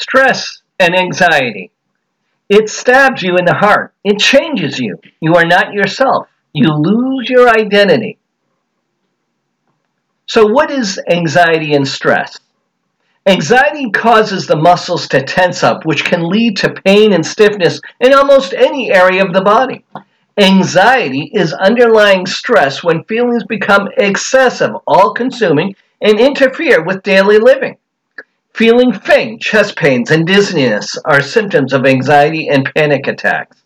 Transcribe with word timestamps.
Stress 0.00 0.62
and 0.78 0.96
anxiety. 0.96 1.72
It 2.48 2.70
stabs 2.70 3.22
you 3.22 3.36
in 3.36 3.44
the 3.44 3.54
heart. 3.54 3.92
It 4.02 4.18
changes 4.18 4.78
you. 4.78 4.98
You 5.20 5.34
are 5.34 5.44
not 5.44 5.74
yourself. 5.74 6.26
You 6.54 6.72
lose 6.72 7.28
your 7.28 7.50
identity. 7.50 8.18
So, 10.26 10.46
what 10.46 10.70
is 10.70 10.98
anxiety 11.10 11.74
and 11.74 11.86
stress? 11.86 12.38
Anxiety 13.26 13.90
causes 13.90 14.46
the 14.46 14.56
muscles 14.56 15.06
to 15.08 15.22
tense 15.22 15.62
up, 15.62 15.84
which 15.84 16.06
can 16.06 16.30
lead 16.30 16.56
to 16.56 16.72
pain 16.72 17.12
and 17.12 17.24
stiffness 17.24 17.78
in 18.00 18.14
almost 18.14 18.54
any 18.54 18.90
area 18.90 19.22
of 19.22 19.34
the 19.34 19.42
body. 19.42 19.84
Anxiety 20.38 21.30
is 21.34 21.52
underlying 21.52 22.24
stress 22.24 22.82
when 22.82 23.04
feelings 23.04 23.44
become 23.44 23.90
excessive, 23.98 24.70
all 24.86 25.12
consuming, 25.12 25.76
and 26.00 26.18
interfere 26.18 26.82
with 26.82 27.02
daily 27.02 27.38
living. 27.38 27.76
Feeling 28.54 28.92
faint, 28.92 29.40
chest 29.40 29.76
pains, 29.76 30.10
and 30.10 30.26
dizziness 30.26 30.98
are 31.04 31.22
symptoms 31.22 31.72
of 31.72 31.86
anxiety 31.86 32.48
and 32.48 32.70
panic 32.74 33.06
attacks. 33.06 33.62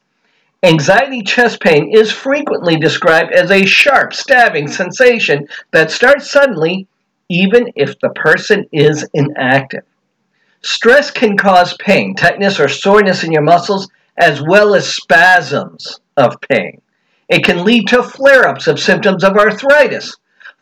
Anxiety 0.63 1.23
chest 1.23 1.61
pain 1.61 1.91
is 1.95 2.11
frequently 2.11 2.77
described 2.77 3.33
as 3.33 3.51
a 3.51 3.67
sharp, 3.67 4.15
stabbing 4.15 4.69
sensation 4.69 5.47
that 5.73 5.91
starts 5.91 6.31
suddenly, 6.31 6.87
even 7.29 7.71
if 7.77 7.99
the 8.01 8.11
person 8.11 8.67
is 8.73 9.07
inactive. 9.13 9.83
Stress 10.63 11.11
can 11.11 11.37
cause 11.37 11.77
pain, 11.79 12.15
tightness, 12.15 12.59
or 12.59 12.69
soreness 12.69 13.25
in 13.25 13.33
your 13.33 13.43
muscles, 13.43 13.89
as 14.17 14.41
well 14.41 14.75
as 14.75 14.95
spasms 14.95 16.01
of 16.17 16.41
pain. 16.41 16.81
It 17.29 17.45
can 17.45 17.65
lead 17.65 17.89
to 17.89 18.03
flare 18.03 18.49
ups 18.49 18.67
of 18.67 18.81
symptoms 18.81 19.25
of 19.25 19.37
arthritis, 19.37 20.17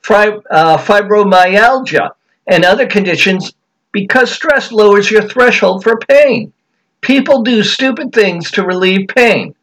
uh, 0.09 0.79
fibromyalgia, 0.79 2.11
and 2.49 2.65
other 2.65 2.87
conditions 2.87 3.53
because 3.93 4.33
stress 4.33 4.73
lowers 4.73 5.11
your 5.11 5.23
threshold 5.23 5.85
for 5.85 5.99
pain. 5.99 6.53
People 7.03 7.43
do 7.43 7.63
stupid 7.63 8.13
things 8.13 8.51
to 8.53 8.65
relieve 8.65 9.09
pain. 9.09 9.55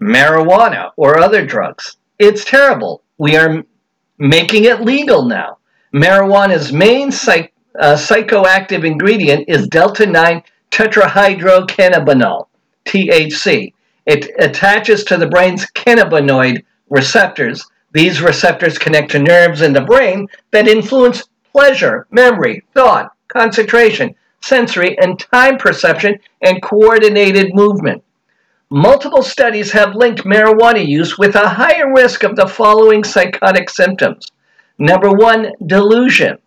Marijuana 0.00 0.90
or 0.96 1.18
other 1.18 1.44
drugs. 1.46 1.96
It's 2.18 2.44
terrible. 2.44 3.02
We 3.18 3.36
are 3.36 3.64
making 4.18 4.64
it 4.64 4.82
legal 4.82 5.24
now. 5.24 5.58
Marijuana's 5.94 6.72
main 6.72 7.10
psych, 7.10 7.52
uh, 7.78 7.94
psychoactive 7.94 8.84
ingredient 8.84 9.48
is 9.48 9.68
delta 9.68 10.06
9 10.06 10.42
tetrahydrocannabinol, 10.70 12.46
THC. 12.86 13.72
It 14.06 14.30
attaches 14.38 15.04
to 15.04 15.16
the 15.16 15.28
brain's 15.28 15.66
cannabinoid 15.66 16.64
receptors. 16.90 17.64
These 17.92 18.22
receptors 18.22 18.78
connect 18.78 19.12
to 19.12 19.18
nerves 19.18 19.62
in 19.62 19.72
the 19.72 19.82
brain 19.82 20.28
that 20.50 20.66
influence 20.66 21.24
pleasure, 21.52 22.06
memory, 22.10 22.62
thought, 22.74 23.12
concentration, 23.32 24.14
sensory 24.40 24.98
and 24.98 25.18
time 25.18 25.56
perception, 25.56 26.18
and 26.42 26.62
coordinated 26.62 27.54
movement. 27.54 28.02
Multiple 28.70 29.22
studies 29.22 29.72
have 29.72 29.94
linked 29.94 30.24
marijuana 30.24 30.86
use 30.86 31.18
with 31.18 31.34
a 31.34 31.48
higher 31.48 31.92
risk 31.92 32.22
of 32.22 32.36
the 32.36 32.46
following 32.46 33.04
psychotic 33.04 33.68
symptoms. 33.68 34.26
Number 34.78 35.10
one, 35.10 35.52
delusions. 35.66 36.40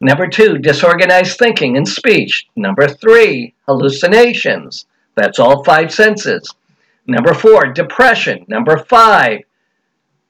Number 0.00 0.28
two, 0.28 0.58
disorganized 0.58 1.38
thinking 1.38 1.76
and 1.76 1.86
speech. 1.86 2.46
Number 2.56 2.88
three, 2.88 3.54
hallucinations. 3.66 4.86
That's 5.14 5.38
all 5.38 5.64
five 5.64 5.92
senses. 5.92 6.54
Number 7.06 7.34
four, 7.34 7.72
depression. 7.72 8.44
Number 8.48 8.78
five, 8.78 9.40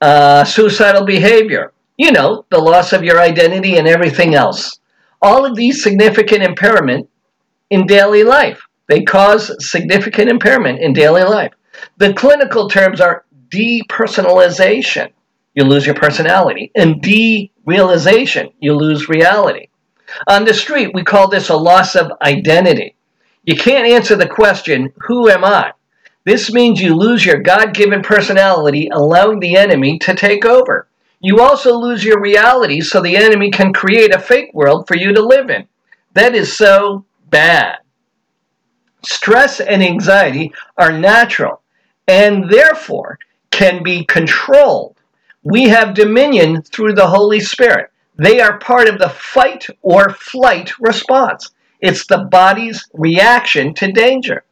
uh, 0.01 0.43
suicidal 0.43 1.05
behavior. 1.05 1.73
You 1.97 2.11
know, 2.11 2.45
the 2.49 2.57
loss 2.57 2.93
of 2.93 3.03
your 3.03 3.19
identity 3.19 3.77
and 3.77 3.87
everything 3.87 4.33
else 4.33 4.78
all 5.21 5.45
of 5.45 5.55
these 5.55 5.83
significant 5.83 6.43
impairment 6.43 7.09
in 7.69 7.85
daily 7.85 8.23
life. 8.23 8.61
They 8.87 9.03
cause 9.03 9.53
significant 9.69 10.29
impairment 10.29 10.79
in 10.79 10.93
daily 10.93 11.23
life. 11.23 11.53
The 11.97 12.13
clinical 12.13 12.69
terms 12.69 12.99
are 12.99 13.25
depersonalization, 13.49 15.11
you 15.53 15.63
lose 15.63 15.85
your 15.85 15.95
personality, 15.95 16.71
and 16.75 17.01
derealization, 17.01 18.53
you 18.59 18.73
lose 18.73 19.09
reality. 19.09 19.67
On 20.27 20.43
the 20.43 20.53
street, 20.53 20.91
we 20.93 21.03
call 21.03 21.29
this 21.29 21.49
a 21.49 21.55
loss 21.55 21.95
of 21.95 22.11
identity. 22.21 22.95
You 23.43 23.55
can't 23.55 23.87
answer 23.87 24.15
the 24.15 24.27
question, 24.27 24.91
Who 25.07 25.29
am 25.29 25.45
I? 25.45 25.73
This 26.25 26.51
means 26.51 26.81
you 26.81 26.95
lose 26.95 27.25
your 27.25 27.41
God 27.41 27.73
given 27.73 28.01
personality, 28.01 28.89
allowing 28.91 29.39
the 29.39 29.55
enemy 29.55 29.99
to 29.99 30.13
take 30.13 30.45
over. 30.45 30.88
You 31.21 31.41
also 31.41 31.73
lose 31.73 32.03
your 32.03 32.21
reality 32.21 32.79
so 32.79 33.01
the 33.01 33.17
enemy 33.17 33.51
can 33.51 33.73
create 33.73 34.13
a 34.13 34.19
fake 34.19 34.51
world 34.53 34.87
for 34.87 34.95
you 34.95 35.13
to 35.13 35.21
live 35.21 35.49
in. 35.49 35.67
That 36.13 36.33
is 36.33 36.55
so 36.55 37.05
bad. 37.29 37.79
Stress 39.03 39.59
and 39.59 39.83
anxiety 39.83 40.53
are 40.77 40.91
natural 40.91 41.61
and 42.07 42.49
therefore 42.49 43.19
can 43.51 43.83
be 43.83 44.05
controlled. 44.05 44.95
We 45.43 45.69
have 45.69 45.93
dominion 45.93 46.61
through 46.61 46.93
the 46.93 47.07
Holy 47.07 47.39
Spirit. 47.39 47.91
They 48.17 48.41
are 48.41 48.59
part 48.59 48.89
of 48.89 48.99
the 48.99 49.09
fight 49.09 49.67
or 49.81 50.09
flight 50.09 50.77
response. 50.79 51.51
It's 51.79 52.05
the 52.05 52.27
body's 52.29 52.87
reaction 52.93 53.73
to 53.75 53.91
danger. 53.91 54.43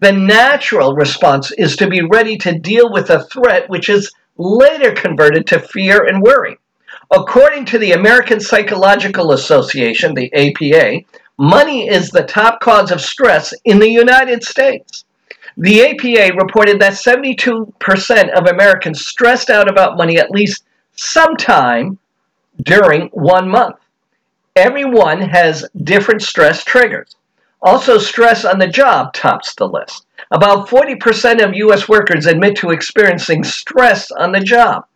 The 0.00 0.12
natural 0.12 0.94
response 0.94 1.52
is 1.52 1.76
to 1.76 1.88
be 1.88 2.02
ready 2.02 2.36
to 2.38 2.58
deal 2.58 2.92
with 2.92 3.10
a 3.10 3.22
threat 3.22 3.70
which 3.70 3.88
is 3.88 4.12
later 4.36 4.92
converted 4.92 5.46
to 5.48 5.60
fear 5.60 6.04
and 6.04 6.22
worry. 6.22 6.58
According 7.10 7.66
to 7.66 7.78
the 7.78 7.92
American 7.92 8.40
Psychological 8.40 9.32
Association, 9.32 10.14
the 10.14 10.32
APA, 10.32 11.04
money 11.36 11.88
is 11.88 12.10
the 12.10 12.24
top 12.24 12.60
cause 12.60 12.90
of 12.90 13.00
stress 13.00 13.52
in 13.64 13.78
the 13.78 13.90
United 13.90 14.42
States. 14.42 15.04
The 15.56 15.82
APA 15.82 16.34
reported 16.36 16.80
that 16.80 16.94
72% 16.94 18.30
of 18.30 18.46
Americans 18.46 19.04
stressed 19.04 19.50
out 19.50 19.68
about 19.68 19.98
money 19.98 20.18
at 20.18 20.30
least 20.30 20.64
sometime 20.96 21.98
during 22.62 23.08
one 23.08 23.48
month. 23.48 23.76
Everyone 24.56 25.20
has 25.20 25.66
different 25.82 26.22
stress 26.22 26.64
triggers. 26.64 27.16
Also, 27.60 27.98
stress 27.98 28.44
on 28.44 28.58
the 28.58 28.66
job 28.66 29.12
tops 29.12 29.54
the 29.54 29.68
list. 29.68 30.06
About 30.32 30.66
40% 30.66 31.44
of 31.44 31.54
U.S. 31.54 31.90
workers 31.90 32.24
admit 32.24 32.56
to 32.56 32.70
experiencing 32.70 33.44
stress 33.44 34.10
on 34.10 34.32
the 34.32 34.40
job. 34.40 34.86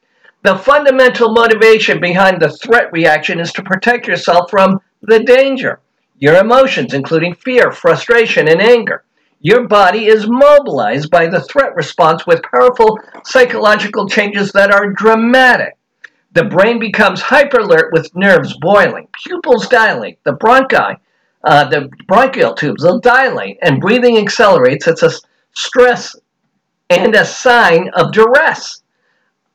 The 0.43 0.57
fundamental 0.57 1.31
motivation 1.31 2.01
behind 2.01 2.41
the 2.41 2.49
threat 2.49 2.91
reaction 2.91 3.39
is 3.39 3.53
to 3.53 3.63
protect 3.63 4.07
yourself 4.07 4.49
from 4.49 4.81
the 5.03 5.23
danger. 5.23 5.81
Your 6.19 6.37
emotions, 6.37 6.95
including 6.95 7.35
fear, 7.35 7.71
frustration, 7.71 8.49
and 8.49 8.63
anger. 8.63 9.05
Your 9.43 9.69
body 9.69 10.07
is 10.07 10.27
mobilized 10.27 11.11
by 11.11 11.27
the 11.27 11.43
threat 11.43 11.77
response 11.77 12.27
with 12.27 12.43
powerful 12.43 12.99
psychological 13.27 14.09
changes 14.09 14.53
that 14.53 14.73
are 14.73 14.95
dramatic. 14.95 15.77
The 16.33 16.45
brain 16.45 16.79
becomes 16.79 17.21
hyper 17.21 17.59
alert 17.59 17.93
with 17.93 18.17
nerves 18.17 18.57
boiling, 18.59 19.09
pupils 19.23 19.69
dilate, 19.69 20.19
the 20.25 20.33
bronchi 20.33 20.97
uh, 21.47 21.69
the 21.69 21.89
bronchial 22.09 22.55
tubes 22.55 22.83
will 22.83 22.99
dilate 22.99 23.59
and 23.63 23.81
breathing 23.81 24.19
accelerates. 24.19 24.89
It's 24.89 25.05
a 25.05 25.13
stress 25.55 26.17
and 26.91 27.15
a 27.15 27.25
sign 27.25 27.89
of 27.95 28.13
duress. 28.13 28.83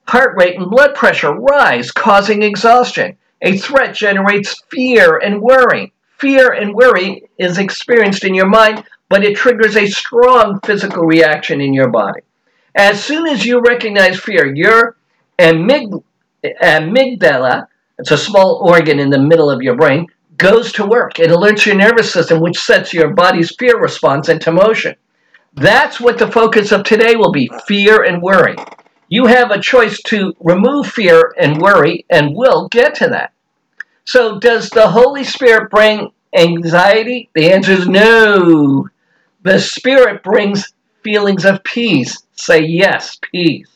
Heart 0.08 0.36
rate 0.38 0.58
and 0.58 0.70
blood 0.70 0.96
pressure 0.96 1.34
rise, 1.34 1.92
causing 1.92 2.44
exhaustion. 2.44 3.18
A 3.42 3.58
threat 3.58 3.94
generates 3.94 4.64
fear 4.72 5.18
and 5.18 5.42
worry. 5.42 5.94
Fear 6.18 6.54
and 6.54 6.74
worry 6.74 7.30
is 7.38 7.58
experienced 7.58 8.24
in 8.24 8.36
your 8.36 8.48
mind, 8.48 8.86
but 9.10 9.24
it 9.24 9.36
triggers 9.36 9.76
a 9.76 9.88
strong 9.88 10.60
physical 10.66 11.04
reaction 11.04 11.60
in 11.60 11.74
your 11.74 11.90
body. 11.90 12.22
As 12.74 13.04
soon 13.04 13.28
as 13.28 13.46
you 13.46 13.60
recognize 13.60 14.18
fear, 14.20 14.54
your 14.54 14.96
amygdala, 15.40 15.92
it's 18.00 18.12
a 18.12 18.18
small 18.18 18.62
organ 18.66 19.00
in 19.00 19.10
the 19.10 19.20
middle 19.20 19.50
of 19.50 19.62
your 19.62 19.76
brain, 19.76 20.08
goes 20.42 20.74
to 20.74 20.86
work. 20.86 21.20
It 21.20 21.30
alerts 21.30 21.66
your 21.66 21.76
nervous 21.76 22.12
system, 22.12 22.42
which 22.42 22.58
sets 22.60 22.94
your 22.94 23.14
body's 23.14 23.56
fear 23.58 23.80
response 23.80 24.28
into 24.28 24.52
motion. 24.52 24.96
That's 25.54 26.00
what 26.00 26.18
the 26.18 26.32
focus 26.32 26.72
of 26.72 26.84
today 26.84 27.16
will 27.16 27.32
be 27.32 27.52
fear 27.68 28.04
and 28.04 28.22
worry. 28.22 28.56
You 29.08 29.28
have 29.28 29.52
a 29.52 29.62
choice 29.62 30.02
to 30.04 30.34
remove 30.40 30.88
fear 30.88 31.34
and 31.38 31.62
worry, 31.62 32.06
and 32.10 32.36
we'll 32.36 32.70
get 32.70 32.96
to 32.96 33.08
that. 33.10 33.34
So, 34.06 34.40
does 34.40 34.70
the 34.70 34.88
Holy 34.88 35.24
Spirit 35.24 35.70
bring 35.70 36.12
anxiety? 36.36 37.30
The 37.36 37.52
answer 37.52 37.74
is 37.74 37.88
no. 37.88 38.88
The 39.44 39.60
Spirit 39.60 40.24
brings 40.24 40.74
feelings 41.04 41.46
of 41.46 41.64
peace. 41.64 42.24
Say 42.34 42.62
yes, 42.64 43.20
peace. 43.32 43.68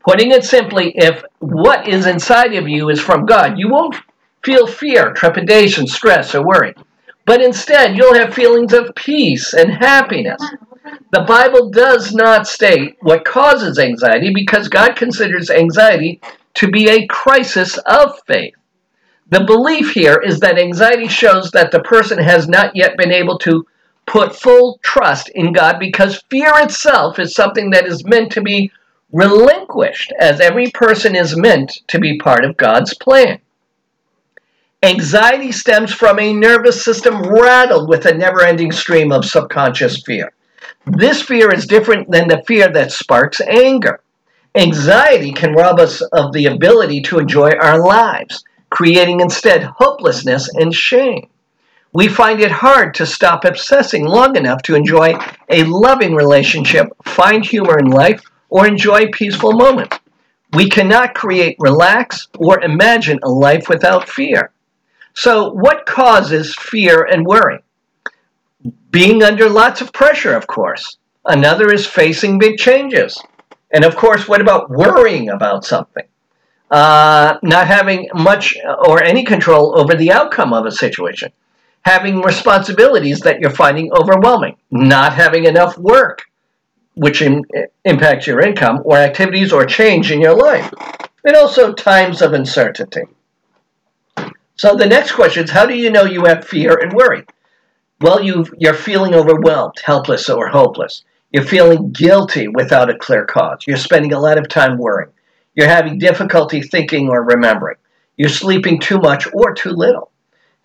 Putting 0.00 0.30
it 0.30 0.44
simply, 0.44 0.92
if 0.96 1.22
what 1.40 1.86
is 1.86 2.06
inside 2.06 2.54
of 2.54 2.68
you 2.68 2.88
is 2.88 3.00
from 3.00 3.26
God, 3.26 3.58
you 3.58 3.68
won't 3.68 3.96
feel 4.42 4.66
fear, 4.66 5.12
trepidation, 5.12 5.86
stress, 5.86 6.34
or 6.34 6.46
worry. 6.46 6.74
But 7.26 7.42
instead, 7.42 7.96
you'll 7.96 8.14
have 8.18 8.34
feelings 8.34 8.72
of 8.72 8.94
peace 8.94 9.54
and 9.54 9.70
happiness. 9.70 10.42
The 11.12 11.22
Bible 11.22 11.70
does 11.70 12.12
not 12.12 12.46
state 12.46 12.96
what 13.00 13.24
causes 13.24 13.78
anxiety 13.78 14.32
because 14.32 14.68
God 14.68 14.96
considers 14.96 15.50
anxiety 15.50 16.20
to 16.54 16.70
be 16.70 16.88
a 16.88 17.06
crisis 17.06 17.78
of 17.78 18.18
faith. 18.26 18.54
The 19.28 19.44
belief 19.44 19.92
here 19.92 20.16
is 20.16 20.40
that 20.40 20.58
anxiety 20.58 21.06
shows 21.06 21.52
that 21.52 21.70
the 21.70 21.80
person 21.80 22.18
has 22.18 22.48
not 22.48 22.74
yet 22.74 22.96
been 22.96 23.12
able 23.12 23.38
to 23.40 23.64
put 24.06 24.34
full 24.34 24.80
trust 24.82 25.28
in 25.28 25.52
God 25.52 25.78
because 25.78 26.24
fear 26.30 26.50
itself 26.56 27.18
is 27.20 27.34
something 27.34 27.70
that 27.70 27.86
is 27.86 28.04
meant 28.04 28.32
to 28.32 28.40
be 28.40 28.72
relinquished, 29.12 30.12
as 30.18 30.40
every 30.40 30.70
person 30.70 31.14
is 31.14 31.36
meant 31.36 31.82
to 31.88 32.00
be 32.00 32.18
part 32.18 32.44
of 32.44 32.56
God's 32.56 32.94
plan. 32.94 33.38
Anxiety 34.82 35.52
stems 35.52 35.92
from 35.92 36.18
a 36.18 36.32
nervous 36.32 36.82
system 36.82 37.20
rattled 37.20 37.86
with 37.86 38.06
a 38.06 38.14
never 38.14 38.40
ending 38.40 38.72
stream 38.72 39.12
of 39.12 39.26
subconscious 39.26 40.02
fear. 40.06 40.32
This 40.86 41.20
fear 41.20 41.52
is 41.52 41.66
different 41.66 42.10
than 42.10 42.28
the 42.28 42.42
fear 42.46 42.66
that 42.72 42.90
sparks 42.90 43.42
anger. 43.42 44.00
Anxiety 44.54 45.32
can 45.32 45.52
rob 45.52 45.78
us 45.78 46.00
of 46.00 46.32
the 46.32 46.46
ability 46.46 47.02
to 47.02 47.18
enjoy 47.18 47.50
our 47.60 47.78
lives, 47.78 48.42
creating 48.70 49.20
instead 49.20 49.64
hopelessness 49.64 50.48
and 50.54 50.74
shame. 50.74 51.28
We 51.92 52.08
find 52.08 52.40
it 52.40 52.50
hard 52.50 52.94
to 52.94 53.04
stop 53.04 53.44
obsessing 53.44 54.06
long 54.06 54.34
enough 54.34 54.62
to 54.62 54.76
enjoy 54.76 55.12
a 55.50 55.64
loving 55.64 56.14
relationship, 56.14 56.86
find 57.04 57.44
humor 57.44 57.78
in 57.78 57.88
life, 57.88 58.22
or 58.48 58.66
enjoy 58.66 59.10
peaceful 59.12 59.52
moments. 59.52 59.98
We 60.54 60.70
cannot 60.70 61.12
create, 61.14 61.56
relax, 61.58 62.28
or 62.38 62.62
imagine 62.62 63.20
a 63.22 63.28
life 63.28 63.68
without 63.68 64.08
fear. 64.08 64.52
So, 65.20 65.50
what 65.52 65.84
causes 65.84 66.54
fear 66.54 67.04
and 67.04 67.26
worry? 67.26 67.58
Being 68.90 69.22
under 69.22 69.50
lots 69.50 69.82
of 69.82 69.92
pressure, 69.92 70.34
of 70.34 70.46
course. 70.46 70.96
Another 71.26 71.70
is 71.70 71.86
facing 71.86 72.38
big 72.38 72.56
changes. 72.56 73.22
And 73.70 73.84
of 73.84 73.96
course, 73.96 74.26
what 74.26 74.40
about 74.40 74.70
worrying 74.70 75.28
about 75.28 75.66
something? 75.66 76.06
Uh, 76.70 77.36
not 77.42 77.66
having 77.66 78.08
much 78.14 78.56
or 78.88 79.04
any 79.04 79.22
control 79.22 79.78
over 79.78 79.94
the 79.94 80.10
outcome 80.10 80.54
of 80.54 80.64
a 80.64 80.72
situation. 80.72 81.32
Having 81.82 82.22
responsibilities 82.22 83.20
that 83.20 83.40
you're 83.40 83.50
finding 83.50 83.92
overwhelming. 83.92 84.56
Not 84.70 85.12
having 85.12 85.44
enough 85.44 85.76
work, 85.76 86.22
which 86.94 87.22
impacts 87.84 88.26
your 88.26 88.40
income, 88.40 88.80
or 88.86 88.96
activities 88.96 89.52
or 89.52 89.66
change 89.66 90.10
in 90.10 90.22
your 90.22 90.34
life. 90.34 90.72
And 91.26 91.36
also 91.36 91.74
times 91.74 92.22
of 92.22 92.32
uncertainty. 92.32 93.02
So 94.60 94.76
the 94.76 94.84
next 94.84 95.12
question 95.12 95.44
is 95.44 95.50
how 95.50 95.64
do 95.64 95.74
you 95.74 95.90
know 95.90 96.04
you 96.04 96.26
have 96.26 96.46
fear 96.46 96.74
and 96.74 96.92
worry? 96.92 97.24
Well, 98.02 98.22
you 98.22 98.44
you're 98.58 98.74
feeling 98.74 99.14
overwhelmed, 99.14 99.76
helpless, 99.82 100.28
or 100.28 100.48
hopeless. 100.48 101.02
You're 101.32 101.44
feeling 101.44 101.92
guilty 101.92 102.46
without 102.46 102.90
a 102.90 102.98
clear 102.98 103.24
cause. 103.24 103.60
You're 103.66 103.78
spending 103.78 104.12
a 104.12 104.20
lot 104.20 104.36
of 104.36 104.50
time 104.50 104.76
worrying. 104.76 105.12
You're 105.54 105.66
having 105.66 105.98
difficulty 105.98 106.60
thinking 106.60 107.08
or 107.08 107.24
remembering. 107.24 107.78
You're 108.18 108.28
sleeping 108.28 108.78
too 108.78 108.98
much 108.98 109.26
or 109.32 109.54
too 109.54 109.70
little. 109.70 110.10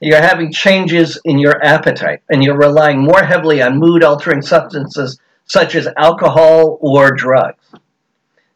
You're 0.01 0.21
having 0.21 0.51
changes 0.51 1.17
in 1.23 1.39
your 1.39 1.63
appetite, 1.63 2.21
and 2.29 2.43
you're 2.43 2.57
relying 2.57 2.99
more 2.99 3.23
heavily 3.23 3.61
on 3.61 3.79
mood 3.79 4.03
altering 4.03 4.41
substances 4.41 5.17
such 5.45 5.73
as 5.73 5.87
alcohol 5.95 6.79
or 6.81 7.11
drugs. 7.11 7.63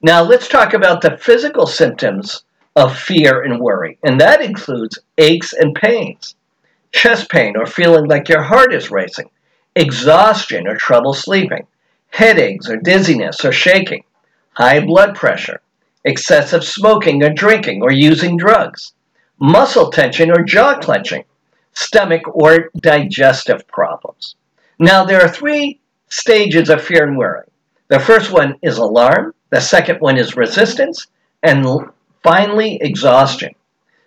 Now, 0.01 0.21
let's 0.21 0.49
talk 0.49 0.73
about 0.73 0.99
the 0.99 1.15
physical 1.15 1.65
symptoms 1.65 2.43
of 2.79 2.97
fear 2.97 3.41
and 3.43 3.59
worry, 3.59 3.99
and 4.03 4.21
that 4.21 4.41
includes 4.41 4.99
aches 5.17 5.51
and 5.51 5.75
pains, 5.75 6.35
chest 6.93 7.29
pain 7.29 7.55
or 7.57 7.65
feeling 7.65 8.05
like 8.05 8.29
your 8.29 8.41
heart 8.41 8.73
is 8.73 8.89
racing, 8.89 9.29
exhaustion 9.75 10.65
or 10.65 10.77
trouble 10.77 11.13
sleeping, 11.13 11.67
headaches 12.07 12.69
or 12.69 12.77
dizziness 12.77 13.43
or 13.43 13.51
shaking, 13.51 14.03
high 14.53 14.79
blood 14.79 15.13
pressure, 15.13 15.59
excessive 16.05 16.63
smoking 16.63 17.21
or 17.21 17.29
drinking 17.29 17.81
or 17.81 17.91
using 17.91 18.37
drugs, 18.37 18.93
muscle 19.39 19.91
tension 19.91 20.31
or 20.31 20.41
jaw 20.43 20.79
clenching, 20.79 21.25
stomach 21.73 22.21
or 22.27 22.69
digestive 22.77 23.67
problems. 23.67 24.35
Now, 24.79 25.03
there 25.03 25.21
are 25.21 25.29
three 25.29 25.81
stages 26.07 26.69
of 26.69 26.81
fear 26.81 27.05
and 27.05 27.17
worry. 27.17 27.45
The 27.89 27.99
first 27.99 28.31
one 28.31 28.55
is 28.61 28.77
alarm, 28.77 29.33
the 29.49 29.59
second 29.59 29.99
one 29.99 30.17
is 30.17 30.37
resistance, 30.37 31.07
and 31.43 31.65
finally, 32.23 32.79
exhaustion. 32.81 33.53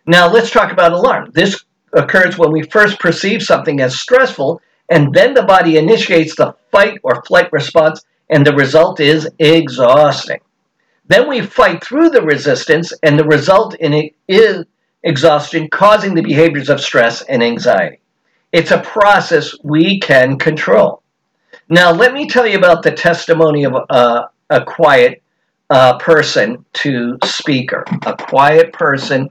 Now, 0.07 0.31
let's 0.31 0.51
talk 0.51 0.73
about 0.73 0.93
alarm. 0.93 1.31
This 1.33 1.65
occurs 1.93 2.39
when 2.39 2.53
we 2.53 2.63
first 2.63 2.99
perceive 2.99 3.43
something 3.43 3.81
as 3.81 3.99
stressful 3.99 4.61
and 4.93 5.15
then 5.15 5.33
the 5.33 5.43
body 5.43 5.79
initiates 5.79 6.37
the 6.37 6.55
fight 6.71 6.99
or 7.03 7.23
flight 7.23 7.51
response, 7.51 8.05
and 8.29 8.47
the 8.47 8.55
result 8.55 9.01
is 9.01 9.27
exhausting. 9.39 10.41
Then 11.07 11.29
we 11.29 11.41
fight 11.41 11.83
through 11.83 12.11
the 12.11 12.21
resistance, 12.21 12.93
and 13.03 13.19
the 13.19 13.25
result 13.25 13.75
in 13.77 13.95
it 13.95 14.15
is 14.29 14.67
exhaustion, 15.03 15.69
causing 15.71 16.15
the 16.15 16.23
behaviors 16.23 16.69
of 16.69 16.81
stress 16.81 17.23
and 17.23 17.43
anxiety. 17.43 18.01
It's 18.53 18.71
a 18.71 18.83
process 18.83 19.55
we 19.63 19.99
can 19.99 20.39
control. 20.39 21.03
Now, 21.71 21.91
let 21.91 22.13
me 22.13 22.29
tell 22.29 22.47
you 22.47 22.59
about 22.59 22.83
the 22.83 22.93
testimony 22.93 23.65
of 23.65 23.75
uh, 23.89 24.27
a 24.51 24.63
quiet 24.63 25.23
uh, 25.71 25.99
person 25.99 26.65
to 26.75 27.19
speaker. 27.25 27.85
A 28.05 28.17
quiet 28.17 28.73
person 28.73 29.31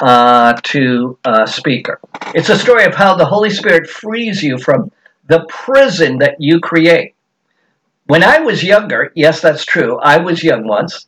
uh, 0.00 0.54
to 0.62 1.18
a 1.24 1.46
speaker. 1.46 2.00
It's 2.34 2.48
a 2.48 2.58
story 2.58 2.84
of 2.84 2.94
how 2.94 3.14
the 3.14 3.26
Holy 3.26 3.50
Spirit 3.50 3.88
frees 3.88 4.42
you 4.42 4.58
from 4.58 4.90
the 5.26 5.44
prison 5.48 6.18
that 6.18 6.36
you 6.38 6.60
create. 6.60 7.14
When 8.06 8.22
I 8.22 8.38
was 8.40 8.62
younger, 8.62 9.12
yes, 9.14 9.40
that's 9.40 9.64
true, 9.64 9.98
I 9.98 10.18
was 10.18 10.42
young 10.42 10.66
once. 10.66 11.06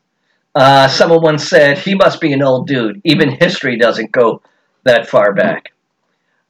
Uh, 0.55 0.89
someone 0.89 1.23
once 1.23 1.49
said, 1.49 1.79
he 1.79 1.95
must 1.95 2.21
be 2.21 2.33
an 2.33 2.43
old 2.43 2.67
dude. 2.67 3.01
Even 3.05 3.31
history 3.31 3.79
doesn't 3.79 4.13
go 4.13 4.43
that 4.85 5.09
far 5.09 5.33
back. 5.33 5.73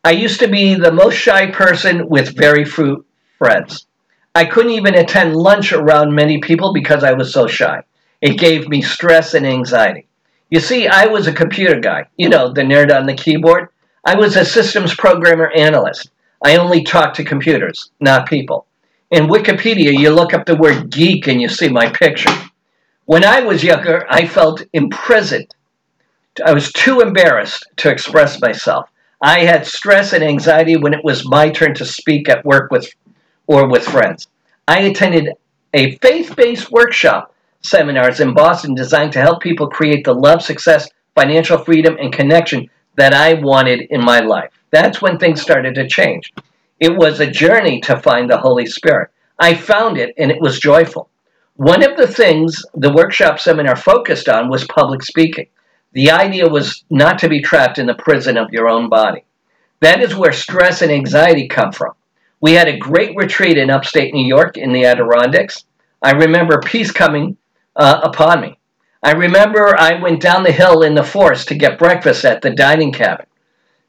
I 0.02 0.12
used 0.12 0.40
to 0.40 0.48
be 0.48 0.74
the 0.74 0.92
most 0.92 1.14
shy 1.14 1.50
person 1.50 2.08
with 2.08 2.36
very 2.36 2.64
few 2.64 3.04
friends. 3.38 3.86
I 4.34 4.46
couldn't 4.46 4.72
even 4.72 4.94
attend 4.94 5.36
lunch 5.36 5.72
around 5.72 6.14
many 6.14 6.38
people 6.38 6.72
because 6.72 7.04
I 7.04 7.12
was 7.12 7.32
so 7.32 7.46
shy. 7.46 7.82
It 8.20 8.38
gave 8.38 8.68
me 8.68 8.82
stress 8.82 9.34
and 9.34 9.46
anxiety. 9.46 10.06
You 10.50 10.60
see, 10.60 10.88
I 10.88 11.06
was 11.06 11.26
a 11.26 11.32
computer 11.32 11.80
guy, 11.80 12.06
you 12.16 12.28
know, 12.28 12.52
the 12.52 12.62
nerd 12.62 12.94
on 12.94 13.06
the 13.06 13.14
keyboard. 13.14 13.68
I 14.04 14.16
was 14.16 14.36
a 14.36 14.44
systems 14.44 14.94
programmer 14.94 15.50
analyst. 15.50 16.10
I 16.42 16.56
only 16.56 16.82
talked 16.82 17.16
to 17.16 17.24
computers, 17.24 17.90
not 18.00 18.28
people. 18.28 18.66
In 19.10 19.28
Wikipedia, 19.28 19.96
you 19.96 20.10
look 20.10 20.34
up 20.34 20.46
the 20.46 20.56
word 20.56 20.90
geek 20.90 21.28
and 21.28 21.40
you 21.40 21.48
see 21.48 21.68
my 21.68 21.88
picture. 21.90 22.34
When 23.04 23.24
I 23.24 23.40
was 23.40 23.64
younger, 23.64 24.06
I 24.08 24.26
felt 24.26 24.62
imprisoned. 24.72 25.54
I 26.44 26.52
was 26.52 26.72
too 26.72 27.00
embarrassed 27.00 27.66
to 27.78 27.90
express 27.90 28.40
myself. 28.40 28.88
I 29.20 29.40
had 29.40 29.66
stress 29.66 30.12
and 30.12 30.24
anxiety 30.24 30.76
when 30.76 30.94
it 30.94 31.04
was 31.04 31.28
my 31.28 31.50
turn 31.50 31.74
to 31.74 31.84
speak 31.84 32.28
at 32.28 32.44
work 32.44 32.70
with 32.70 32.88
or 33.46 33.68
with 33.68 33.84
friends. 33.84 34.28
I 34.66 34.80
attended 34.80 35.34
a 35.74 35.96
faith-based 35.96 36.70
workshop 36.70 37.29
seminars 37.62 38.20
in 38.20 38.34
Boston 38.34 38.74
designed 38.74 39.12
to 39.12 39.20
help 39.20 39.42
people 39.42 39.68
create 39.68 40.04
the 40.04 40.14
love, 40.14 40.42
success, 40.42 40.88
financial 41.14 41.58
freedom, 41.58 41.96
and 42.00 42.12
connection 42.12 42.68
that 42.96 43.14
I 43.14 43.34
wanted 43.34 43.82
in 43.90 44.04
my 44.04 44.20
life. 44.20 44.50
That's 44.70 45.02
when 45.02 45.18
things 45.18 45.42
started 45.42 45.74
to 45.74 45.88
change. 45.88 46.32
It 46.78 46.96
was 46.96 47.20
a 47.20 47.30
journey 47.30 47.80
to 47.82 48.00
find 48.00 48.28
the 48.28 48.38
Holy 48.38 48.66
Spirit. 48.66 49.10
I 49.38 49.54
found 49.54 49.98
it 49.98 50.14
and 50.16 50.30
it 50.30 50.40
was 50.40 50.58
joyful. 50.58 51.08
One 51.56 51.82
of 51.82 51.96
the 51.96 52.06
things 52.06 52.64
the 52.74 52.92
workshop 52.92 53.38
seminar 53.38 53.76
focused 53.76 54.28
on 54.28 54.48
was 54.48 54.64
public 54.64 55.02
speaking. 55.02 55.48
The 55.92 56.10
idea 56.10 56.48
was 56.48 56.84
not 56.88 57.18
to 57.18 57.28
be 57.28 57.42
trapped 57.42 57.78
in 57.78 57.86
the 57.86 57.94
prison 57.94 58.36
of 58.36 58.52
your 58.52 58.68
own 58.68 58.88
body. 58.88 59.24
That 59.80 60.00
is 60.00 60.14
where 60.14 60.32
stress 60.32 60.82
and 60.82 60.90
anxiety 60.90 61.48
come 61.48 61.72
from. 61.72 61.92
We 62.40 62.52
had 62.52 62.68
a 62.68 62.78
great 62.78 63.16
retreat 63.16 63.58
in 63.58 63.70
upstate 63.70 64.14
New 64.14 64.26
York 64.26 64.56
in 64.56 64.72
the 64.72 64.84
Adirondacks. 64.84 65.64
I 66.02 66.12
remember 66.12 66.60
peace 66.60 66.92
coming 66.92 67.36
uh, 67.76 68.00
upon 68.02 68.40
me. 68.40 68.58
I 69.02 69.12
remember 69.12 69.74
I 69.78 70.00
went 70.00 70.20
down 70.20 70.42
the 70.42 70.52
hill 70.52 70.82
in 70.82 70.94
the 70.94 71.02
forest 71.02 71.48
to 71.48 71.54
get 71.54 71.78
breakfast 71.78 72.24
at 72.24 72.42
the 72.42 72.50
dining 72.50 72.92
cabin. 72.92 73.26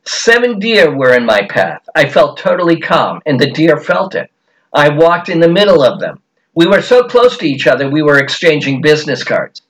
Seven 0.04 0.58
deer 0.58 0.96
were 0.96 1.14
in 1.14 1.26
my 1.26 1.42
path. 1.48 1.88
I 1.96 2.08
felt 2.08 2.38
totally 2.38 2.80
calm, 2.80 3.22
and 3.26 3.40
the 3.40 3.52
deer 3.52 3.78
felt 3.78 4.16
it. 4.16 4.32
I 4.74 4.90
walked 4.90 5.30
in 5.30 5.40
the 5.40 5.50
middle 5.50 5.84
of 5.84 6.00
them. 6.00 6.22
We 6.56 6.66
were 6.66 6.82
so 6.82 7.04
close 7.04 7.38
to 7.38 7.48
each 7.48 7.68
other, 7.68 7.90
we 7.90 8.02
were 8.02 8.20
exchanging 8.20 8.82
business 8.82 9.24
cards. 9.24 9.62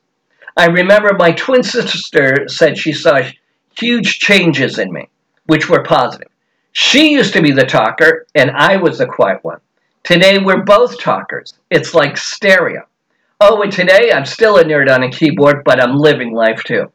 I 0.56 0.68
remember 0.68 1.14
my 1.14 1.32
twin 1.32 1.64
sister 1.64 2.48
said 2.48 2.78
she 2.78 2.94
saw 2.94 3.22
huge 3.78 4.20
changes 4.20 4.78
in 4.78 4.92
me, 4.92 5.10
which 5.46 5.70
were 5.70 5.84
positive. 5.84 6.28
She 6.72 7.12
used 7.12 7.34
to 7.34 7.42
be 7.42 7.52
the 7.52 7.66
talker, 7.66 8.28
and 8.36 8.52
I 8.52 8.78
was 8.78 9.00
the 9.00 9.08
quiet 9.08 9.44
one. 9.44 9.60
Today, 10.04 10.40
we're 10.40 10.64
both 10.64 11.00
talkers. 11.00 11.54
It's 11.70 11.94
like 11.94 12.18
stereo. 12.18 12.86
Oh, 13.44 13.64
and 13.64 13.72
today 13.72 14.12
I'm 14.14 14.28
still 14.28 14.60
a 14.60 14.64
nerd 14.64 14.88
on 14.88 15.02
a 15.02 15.10
keyboard, 15.10 15.64
but 15.66 15.82
I'm 15.82 15.96
living 15.96 16.32
life 16.32 16.64
too. 16.64 16.92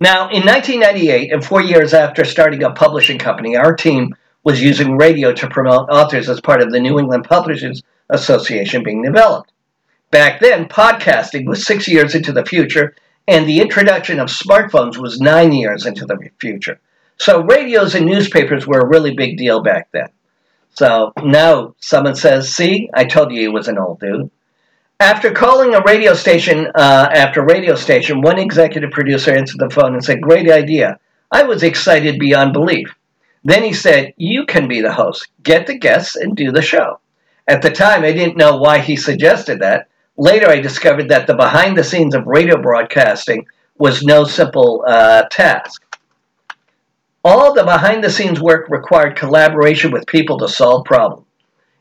Now, 0.00 0.28
in 0.28 0.44
1998, 0.44 1.32
and 1.32 1.44
four 1.44 1.62
years 1.62 1.94
after 1.94 2.24
starting 2.24 2.64
a 2.64 2.72
publishing 2.72 3.16
company, 3.16 3.56
our 3.56 3.76
team 3.76 4.16
was 4.42 4.60
using 4.60 4.96
radio 4.96 5.32
to 5.32 5.48
promote 5.48 5.88
authors 5.88 6.28
as 6.28 6.40
part 6.40 6.60
of 6.64 6.72
the 6.72 6.80
New 6.80 6.98
England 6.98 7.26
Publishers 7.28 7.80
Association 8.10 8.82
being 8.82 9.04
developed. 9.04 9.52
Back 10.10 10.40
then, 10.40 10.66
podcasting 10.66 11.46
was 11.46 11.64
six 11.64 11.86
years 11.86 12.16
into 12.16 12.32
the 12.32 12.44
future, 12.44 12.96
and 13.28 13.46
the 13.46 13.60
introduction 13.60 14.18
of 14.18 14.30
smartphones 14.30 14.98
was 14.98 15.20
nine 15.20 15.52
years 15.52 15.86
into 15.86 16.06
the 16.06 16.18
future. 16.40 16.80
So, 17.18 17.44
radios 17.44 17.94
and 17.94 18.04
newspapers 18.04 18.66
were 18.66 18.80
a 18.80 18.88
really 18.88 19.14
big 19.14 19.38
deal 19.38 19.62
back 19.62 19.90
then. 19.92 20.08
So 20.70 21.12
now 21.22 21.76
someone 21.78 22.16
says, 22.16 22.52
"See, 22.52 22.90
I 22.94 23.04
told 23.04 23.30
you 23.32 23.40
he 23.40 23.48
was 23.48 23.68
an 23.68 23.78
old 23.78 24.00
dude." 24.00 24.30
After 25.00 25.30
calling 25.30 25.76
a 25.76 25.82
radio 25.82 26.12
station 26.12 26.66
uh, 26.74 27.08
after 27.12 27.44
radio 27.44 27.76
station, 27.76 28.20
one 28.20 28.36
executive 28.36 28.90
producer 28.90 29.30
answered 29.30 29.60
the 29.60 29.70
phone 29.70 29.94
and 29.94 30.04
said, 30.04 30.20
"Great 30.20 30.50
idea." 30.50 30.98
I 31.30 31.44
was 31.44 31.62
excited 31.62 32.18
beyond 32.18 32.52
belief. 32.52 32.96
Then 33.44 33.62
he 33.62 33.72
said, 33.72 34.12
"You 34.16 34.44
can 34.44 34.66
be 34.66 34.80
the 34.80 34.92
host. 34.92 35.28
Get 35.44 35.68
the 35.68 35.78
guests 35.78 36.16
and 36.16 36.36
do 36.36 36.50
the 36.50 36.62
show." 36.62 36.98
At 37.46 37.62
the 37.62 37.70
time, 37.70 38.02
I 38.02 38.10
didn't 38.10 38.36
know 38.36 38.56
why 38.56 38.80
he 38.80 38.96
suggested 38.96 39.60
that. 39.60 39.86
Later, 40.16 40.48
I 40.48 40.58
discovered 40.58 41.10
that 41.10 41.28
the 41.28 41.36
behind 41.36 41.78
the 41.78 41.84
scenes 41.84 42.16
of 42.16 42.26
radio 42.26 42.60
broadcasting 42.60 43.46
was 43.78 44.02
no 44.02 44.24
simple 44.24 44.84
uh, 44.84 45.28
task. 45.30 45.80
All 47.24 47.54
the 47.54 47.62
behind 47.62 48.02
the 48.02 48.10
scenes 48.10 48.40
work 48.40 48.68
required 48.68 49.14
collaboration 49.14 49.92
with 49.92 50.08
people 50.08 50.38
to 50.38 50.48
solve 50.48 50.84
problems. 50.84 51.24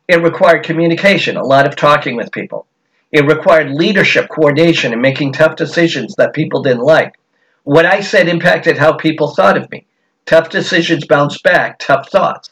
It 0.08 0.22
required 0.22 0.64
communication, 0.64 1.36
a 1.36 1.44
lot 1.44 1.66
of 1.66 1.76
talking 1.76 2.16
with 2.16 2.32
people. 2.32 2.68
It 3.12 3.26
required 3.26 3.72
leadership, 3.72 4.30
coordination, 4.30 4.94
and 4.94 5.02
making 5.02 5.34
tough 5.34 5.56
decisions 5.56 6.16
that 6.16 6.34
people 6.34 6.62
didn't 6.62 6.84
like. 6.84 7.18
What 7.64 7.86
I 7.86 8.02
said 8.02 8.28
impacted 8.28 8.78
how 8.78 8.94
people 8.94 9.30
thought 9.30 9.58
of 9.58 9.70
me. 9.72 9.86
Tough 10.26 10.50
decisions 10.50 11.06
bounce 11.06 11.42
back, 11.42 11.80
tough 11.80 12.10
thoughts. 12.10 12.50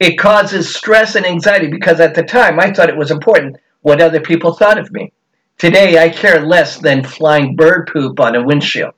It 0.00 0.18
causes 0.18 0.74
stress 0.74 1.14
and 1.14 1.26
anxiety 1.26 1.68
because 1.68 2.00
at 2.00 2.14
the 2.14 2.22
time 2.22 2.58
I 2.60 2.72
thought 2.72 2.88
it 2.88 2.96
was 2.96 3.10
important 3.10 3.56
what 3.82 4.00
other 4.00 4.20
people 4.20 4.52
thought 4.52 4.78
of 4.78 4.92
me. 4.92 5.12
Today 5.58 5.98
I 5.98 6.08
care 6.08 6.40
less 6.40 6.78
than 6.78 7.02
flying 7.04 7.56
bird 7.56 7.88
poop 7.92 8.20
on 8.20 8.36
a 8.36 8.44
windshield. 8.44 8.94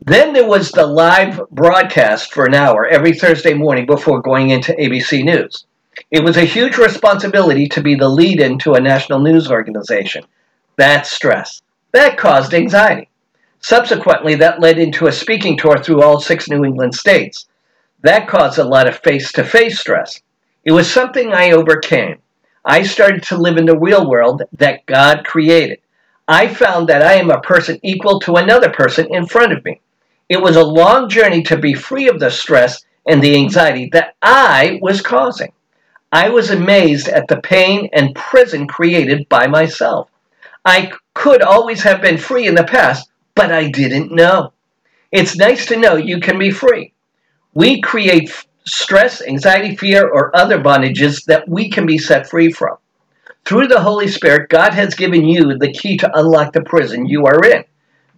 Then 0.00 0.32
there 0.32 0.46
was 0.46 0.70
the 0.70 0.86
live 0.86 1.40
broadcast 1.50 2.32
for 2.32 2.44
an 2.44 2.54
hour 2.54 2.86
every 2.86 3.12
Thursday 3.12 3.54
morning 3.54 3.86
before 3.86 4.20
going 4.20 4.50
into 4.50 4.72
ABC 4.72 5.24
News. 5.24 5.66
It 6.14 6.22
was 6.22 6.36
a 6.36 6.44
huge 6.44 6.78
responsibility 6.78 7.66
to 7.66 7.82
be 7.82 7.96
the 7.96 8.08
lead 8.08 8.38
in 8.38 8.56
to 8.60 8.74
a 8.74 8.80
national 8.80 9.18
news 9.18 9.50
organization. 9.50 10.24
That 10.76 11.08
stress. 11.08 11.60
That 11.90 12.16
caused 12.16 12.54
anxiety. 12.54 13.08
Subsequently, 13.58 14.36
that 14.36 14.60
led 14.60 14.78
into 14.78 15.08
a 15.08 15.12
speaking 15.12 15.58
tour 15.58 15.76
through 15.76 16.02
all 16.02 16.20
six 16.20 16.48
New 16.48 16.64
England 16.64 16.94
states. 16.94 17.48
That 18.02 18.28
caused 18.28 18.60
a 18.60 18.62
lot 18.64 18.86
of 18.86 19.00
face 19.00 19.32
to 19.32 19.42
face 19.42 19.80
stress. 19.80 20.20
It 20.64 20.70
was 20.70 20.88
something 20.88 21.32
I 21.32 21.50
overcame. 21.50 22.18
I 22.64 22.84
started 22.84 23.24
to 23.24 23.36
live 23.36 23.56
in 23.56 23.66
the 23.66 23.76
real 23.76 24.08
world 24.08 24.44
that 24.52 24.86
God 24.86 25.24
created. 25.24 25.80
I 26.28 26.46
found 26.46 26.88
that 26.90 27.02
I 27.02 27.14
am 27.14 27.30
a 27.32 27.40
person 27.40 27.80
equal 27.82 28.20
to 28.20 28.36
another 28.36 28.70
person 28.70 29.12
in 29.12 29.26
front 29.26 29.52
of 29.52 29.64
me. 29.64 29.80
It 30.28 30.40
was 30.40 30.54
a 30.54 30.62
long 30.62 31.08
journey 31.08 31.42
to 31.42 31.58
be 31.58 31.74
free 31.74 32.08
of 32.08 32.20
the 32.20 32.30
stress 32.30 32.84
and 33.04 33.20
the 33.20 33.34
anxiety 33.34 33.90
that 33.92 34.14
I 34.22 34.78
was 34.80 35.00
causing. 35.00 35.50
I 36.14 36.28
was 36.28 36.50
amazed 36.50 37.08
at 37.08 37.26
the 37.26 37.40
pain 37.40 37.88
and 37.92 38.14
prison 38.14 38.68
created 38.68 39.28
by 39.28 39.48
myself. 39.48 40.08
I 40.64 40.92
could 41.12 41.42
always 41.42 41.82
have 41.82 42.00
been 42.00 42.18
free 42.18 42.46
in 42.46 42.54
the 42.54 42.62
past, 42.62 43.10
but 43.34 43.50
I 43.50 43.68
didn't 43.68 44.12
know. 44.12 44.52
It's 45.10 45.36
nice 45.36 45.66
to 45.66 45.76
know 45.76 45.96
you 45.96 46.20
can 46.20 46.38
be 46.38 46.52
free. 46.52 46.92
We 47.52 47.80
create 47.80 48.32
stress, 48.64 49.22
anxiety, 49.22 49.74
fear, 49.74 50.08
or 50.08 50.30
other 50.36 50.60
bondages 50.60 51.24
that 51.24 51.48
we 51.48 51.68
can 51.68 51.84
be 51.84 51.98
set 51.98 52.30
free 52.30 52.52
from. 52.52 52.76
Through 53.44 53.66
the 53.66 53.80
Holy 53.80 54.06
Spirit, 54.06 54.50
God 54.50 54.72
has 54.72 54.94
given 54.94 55.26
you 55.26 55.58
the 55.58 55.72
key 55.72 55.96
to 55.96 56.16
unlock 56.16 56.52
the 56.52 56.62
prison 56.62 57.06
you 57.06 57.26
are 57.26 57.44
in. 57.44 57.64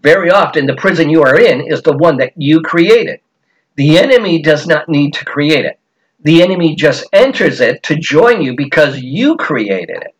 Very 0.02 0.30
often, 0.30 0.66
the 0.66 0.76
prison 0.76 1.08
you 1.08 1.22
are 1.22 1.40
in 1.40 1.62
is 1.62 1.80
the 1.80 1.96
one 1.96 2.18
that 2.18 2.34
you 2.36 2.60
created. 2.60 3.20
The 3.76 3.96
enemy 3.96 4.42
does 4.42 4.66
not 4.66 4.86
need 4.86 5.14
to 5.14 5.24
create 5.24 5.64
it. 5.64 5.80
The 6.20 6.42
enemy 6.42 6.74
just 6.74 7.04
enters 7.12 7.60
it 7.60 7.82
to 7.84 7.96
join 7.96 8.42
you 8.42 8.56
because 8.56 8.98
you 9.00 9.36
created 9.36 10.02
it. 10.02 10.14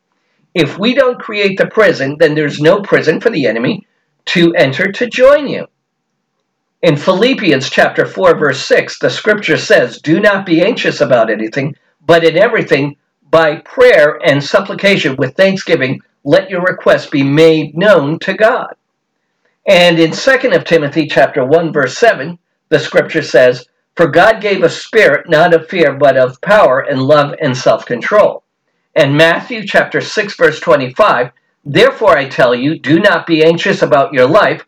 If 0.55 0.79
we 0.79 0.95
don't 0.95 1.19
create 1.19 1.59
the 1.59 1.67
prison, 1.67 2.17
then 2.19 2.35
there's 2.35 2.61
no 2.61 2.81
prison 2.81 3.21
for 3.21 3.31
the 3.31 3.47
enemy 3.47 3.87
to 4.27 4.55
enter 4.55 4.91
to 4.93 5.07
join 5.07 5.49
you. 5.49 5.67
In 6.83 6.97
Philippians 6.97 7.71
chapter 7.71 8.07
4 8.07 8.39
verse 8.39 8.65
6, 8.65 8.99
the 8.99 9.11
scripture 9.11 9.57
says, 9.57 10.01
"Do 10.01 10.21
not 10.21 10.47
be 10.47 10.63
anxious 10.63 11.01
about 11.01 11.31
anything, 11.31 11.75
but 12.05 12.25
in 12.25 12.37
everything 12.37 12.97
by 13.31 13.57
prayer 13.57 14.21
and 14.25 14.43
supplication 14.43 15.17
with 15.17 15.35
thanksgiving 15.35 16.01
let 16.25 16.51
your 16.51 16.63
requests 16.63 17.07
be 17.07 17.23
made 17.23 17.77
known 17.77 18.19
to 18.21 18.35
God." 18.35 18.75
And 19.67 19.99
in 19.99 20.13
2 20.13 20.53
of 20.53 20.65
Timothy 20.65 21.07
chapter 21.07 21.45
1 21.45 21.73
verse 21.73 21.99
7, 21.99 22.39
the 22.69 22.79
scripture 22.79 23.23
says, 23.23 23.67
"For 23.97 24.07
God 24.07 24.41
gave 24.43 24.63
a 24.63 24.69
spirit 24.69 25.29
not 25.29 25.55
of 25.55 25.69
fear, 25.69 25.95
but 25.95 26.17
of 26.17 26.41
power 26.43 26.81
and 26.81 27.03
love 27.03 27.35
and 27.41 27.57
self-control." 27.57 28.43
And 28.95 29.17
Matthew 29.17 29.67
chapter 29.67 30.01
6 30.01 30.35
verse 30.37 30.61
25, 30.61 31.31
"Therefore 31.65 32.17
I 32.17 32.29
tell 32.29 32.55
you, 32.55 32.79
do 32.79 32.99
not 33.01 33.27
be 33.27 33.43
anxious 33.43 33.83
about 33.83 34.13
your 34.13 34.27
life, 34.27 34.67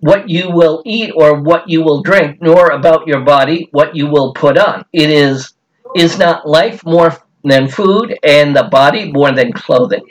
what 0.00 0.28
you 0.28 0.50
will 0.50 0.82
eat 0.84 1.10
or 1.16 1.40
what 1.40 1.68
you 1.68 1.82
will 1.82 2.02
drink, 2.02 2.38
nor 2.40 2.70
about 2.70 3.06
your 3.06 3.20
body 3.20 3.68
what 3.72 3.96
you 3.96 4.06
will 4.06 4.34
put 4.34 4.58
on. 4.58 4.84
It 4.92 5.10
is 5.10 5.54
is 5.96 6.18
not 6.18 6.46
life 6.46 6.84
more 6.84 7.16
than 7.42 7.68
food 7.68 8.18
and 8.22 8.54
the 8.54 8.64
body 8.64 9.10
more 9.10 9.32
than 9.32 9.52
clothing?" 9.52 10.04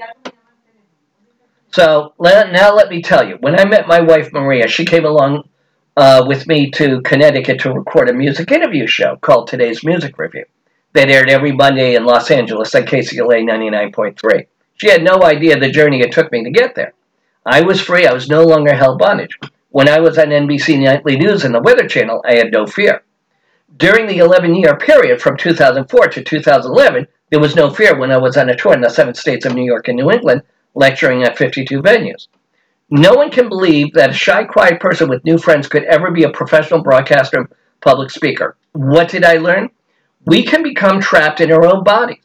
So 1.72 2.14
now 2.20 2.74
let 2.74 2.90
me 2.90 3.02
tell 3.02 3.28
you, 3.28 3.38
when 3.40 3.60
I 3.60 3.66
met 3.66 3.88
my 3.88 4.00
wife 4.00 4.32
Maria, 4.32 4.68
she 4.68 4.86
came 4.86 5.06
along 5.06 5.44
uh, 5.96 6.24
with 6.28 6.48
me 6.48 6.72
to 6.72 7.02
Connecticut 7.02 7.60
to 7.62 7.72
record 7.72 8.10
a 8.10 8.14
music 8.14 8.52
interview 8.52 8.88
show 8.88 9.16
called 9.18 9.48
Today's 9.48 9.84
Music 9.84 10.18
Review 10.18 10.46
that 10.94 11.10
aired 11.10 11.30
every 11.30 11.52
Monday 11.52 11.96
in 11.96 12.06
Los 12.06 12.32
Angeles 12.32 12.74
on 12.76 12.84
KCLA 12.84 13.44
99.3. 13.44 14.48
She 14.76 14.90
had 14.90 15.04
no 15.04 15.24
idea 15.24 15.60
the 15.60 15.70
journey 15.70 16.02
it 16.02 16.12
took 16.12 16.32
me 16.32 16.44
to 16.44 16.50
get 16.50 16.76
there. 16.76 16.94
I 17.46 17.62
was 17.62 17.82
free, 17.82 18.08
I 18.08 18.14
was 18.14 18.30
no 18.30 18.44
longer 18.44 18.74
held 18.74 19.00
bondage. 19.00 19.38
When 19.70 19.90
I 19.90 20.00
was 20.00 20.18
on 20.18 20.28
NBC 20.28 20.84
Nightly 20.84 21.18
News 21.18 21.44
and 21.44 21.54
the 21.54 21.62
Weather 21.62 21.88
Channel, 21.88 22.24
I 22.26 22.36
had 22.36 22.52
no 22.52 22.66
fear. 22.66 23.04
During 23.76 24.06
the 24.06 24.20
11 24.20 24.56
year 24.56 24.78
period 24.78 25.20
from 25.20 25.36
2004 25.36 26.08
to 26.08 26.24
2011, 26.24 27.08
there 27.32 27.40
was 27.40 27.56
no 27.56 27.72
fear 27.72 27.98
when 27.98 28.12
I 28.12 28.18
was 28.18 28.38
on 28.38 28.50
a 28.50 28.56
tour 28.56 28.74
in 28.74 28.82
the 28.82 28.90
seven 28.90 29.16
states 29.16 29.46
of 29.46 29.56
New 29.56 29.66
York 29.66 29.88
and 29.88 29.98
New 29.98 30.12
England 30.12 30.44
lecturing 30.76 31.24
at 31.24 31.38
52 31.38 31.82
venues. 31.82 32.28
No 32.90 33.14
one 33.14 33.32
can 33.32 33.50
believe 33.50 33.94
that 33.94 34.12
a 34.12 34.14
shy, 34.14 34.44
quiet 34.44 34.80
person 34.80 35.10
with 35.10 35.26
new 35.26 35.38
friends 35.38 35.68
could 35.68 35.84
ever 35.86 36.12
be 36.12 36.24
a 36.24 36.30
professional 36.30 36.84
broadcaster 36.84 37.38
and 37.38 37.48
public 37.82 38.12
speaker. 38.12 38.58
What 38.74 39.10
did 39.10 39.24
I 39.24 39.36
learn? 39.38 39.70
We 40.26 40.44
can 40.44 40.64
become 40.64 41.02
trapped 41.02 41.42
in 41.42 41.52
our 41.52 41.66
own 41.66 41.84
bodies. 41.84 42.24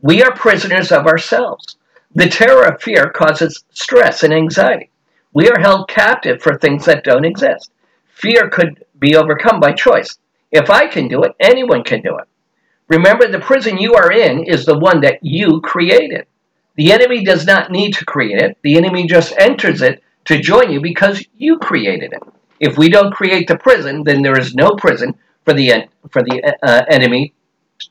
We 0.00 0.22
are 0.22 0.34
prisoners 0.34 0.92
of 0.92 1.06
ourselves. 1.06 1.76
The 2.14 2.28
terror 2.28 2.64
of 2.64 2.82
fear 2.82 3.10
causes 3.10 3.64
stress 3.72 4.22
and 4.22 4.32
anxiety. 4.32 4.90
We 5.32 5.48
are 5.50 5.60
held 5.60 5.88
captive 5.88 6.40
for 6.40 6.56
things 6.56 6.86
that 6.86 7.04
don't 7.04 7.26
exist. 7.26 7.70
Fear 8.06 8.48
could 8.48 8.84
be 8.98 9.16
overcome 9.16 9.60
by 9.60 9.72
choice. 9.72 10.16
If 10.50 10.70
I 10.70 10.86
can 10.86 11.08
do 11.08 11.22
it, 11.24 11.32
anyone 11.40 11.84
can 11.84 12.00
do 12.00 12.16
it. 12.16 12.26
Remember, 12.88 13.28
the 13.28 13.40
prison 13.40 13.78
you 13.78 13.94
are 13.94 14.10
in 14.10 14.44
is 14.44 14.64
the 14.64 14.78
one 14.78 15.00
that 15.02 15.18
you 15.22 15.60
created. 15.60 16.26
The 16.76 16.92
enemy 16.92 17.24
does 17.24 17.46
not 17.46 17.70
need 17.70 17.92
to 17.94 18.04
create 18.04 18.38
it. 18.38 18.58
The 18.62 18.76
enemy 18.76 19.06
just 19.06 19.32
enters 19.38 19.82
it 19.82 20.02
to 20.26 20.40
join 20.40 20.70
you 20.70 20.80
because 20.80 21.24
you 21.36 21.58
created 21.58 22.12
it. 22.12 22.22
If 22.60 22.76
we 22.76 22.88
don't 22.88 23.12
create 23.12 23.48
the 23.48 23.56
prison, 23.56 24.04
then 24.04 24.22
there 24.22 24.38
is 24.38 24.54
no 24.54 24.70
prison 24.76 25.14
for 25.44 25.54
the 25.54 25.88
for 26.10 26.22
the 26.22 26.42
uh, 26.62 26.84
enemy 26.88 27.34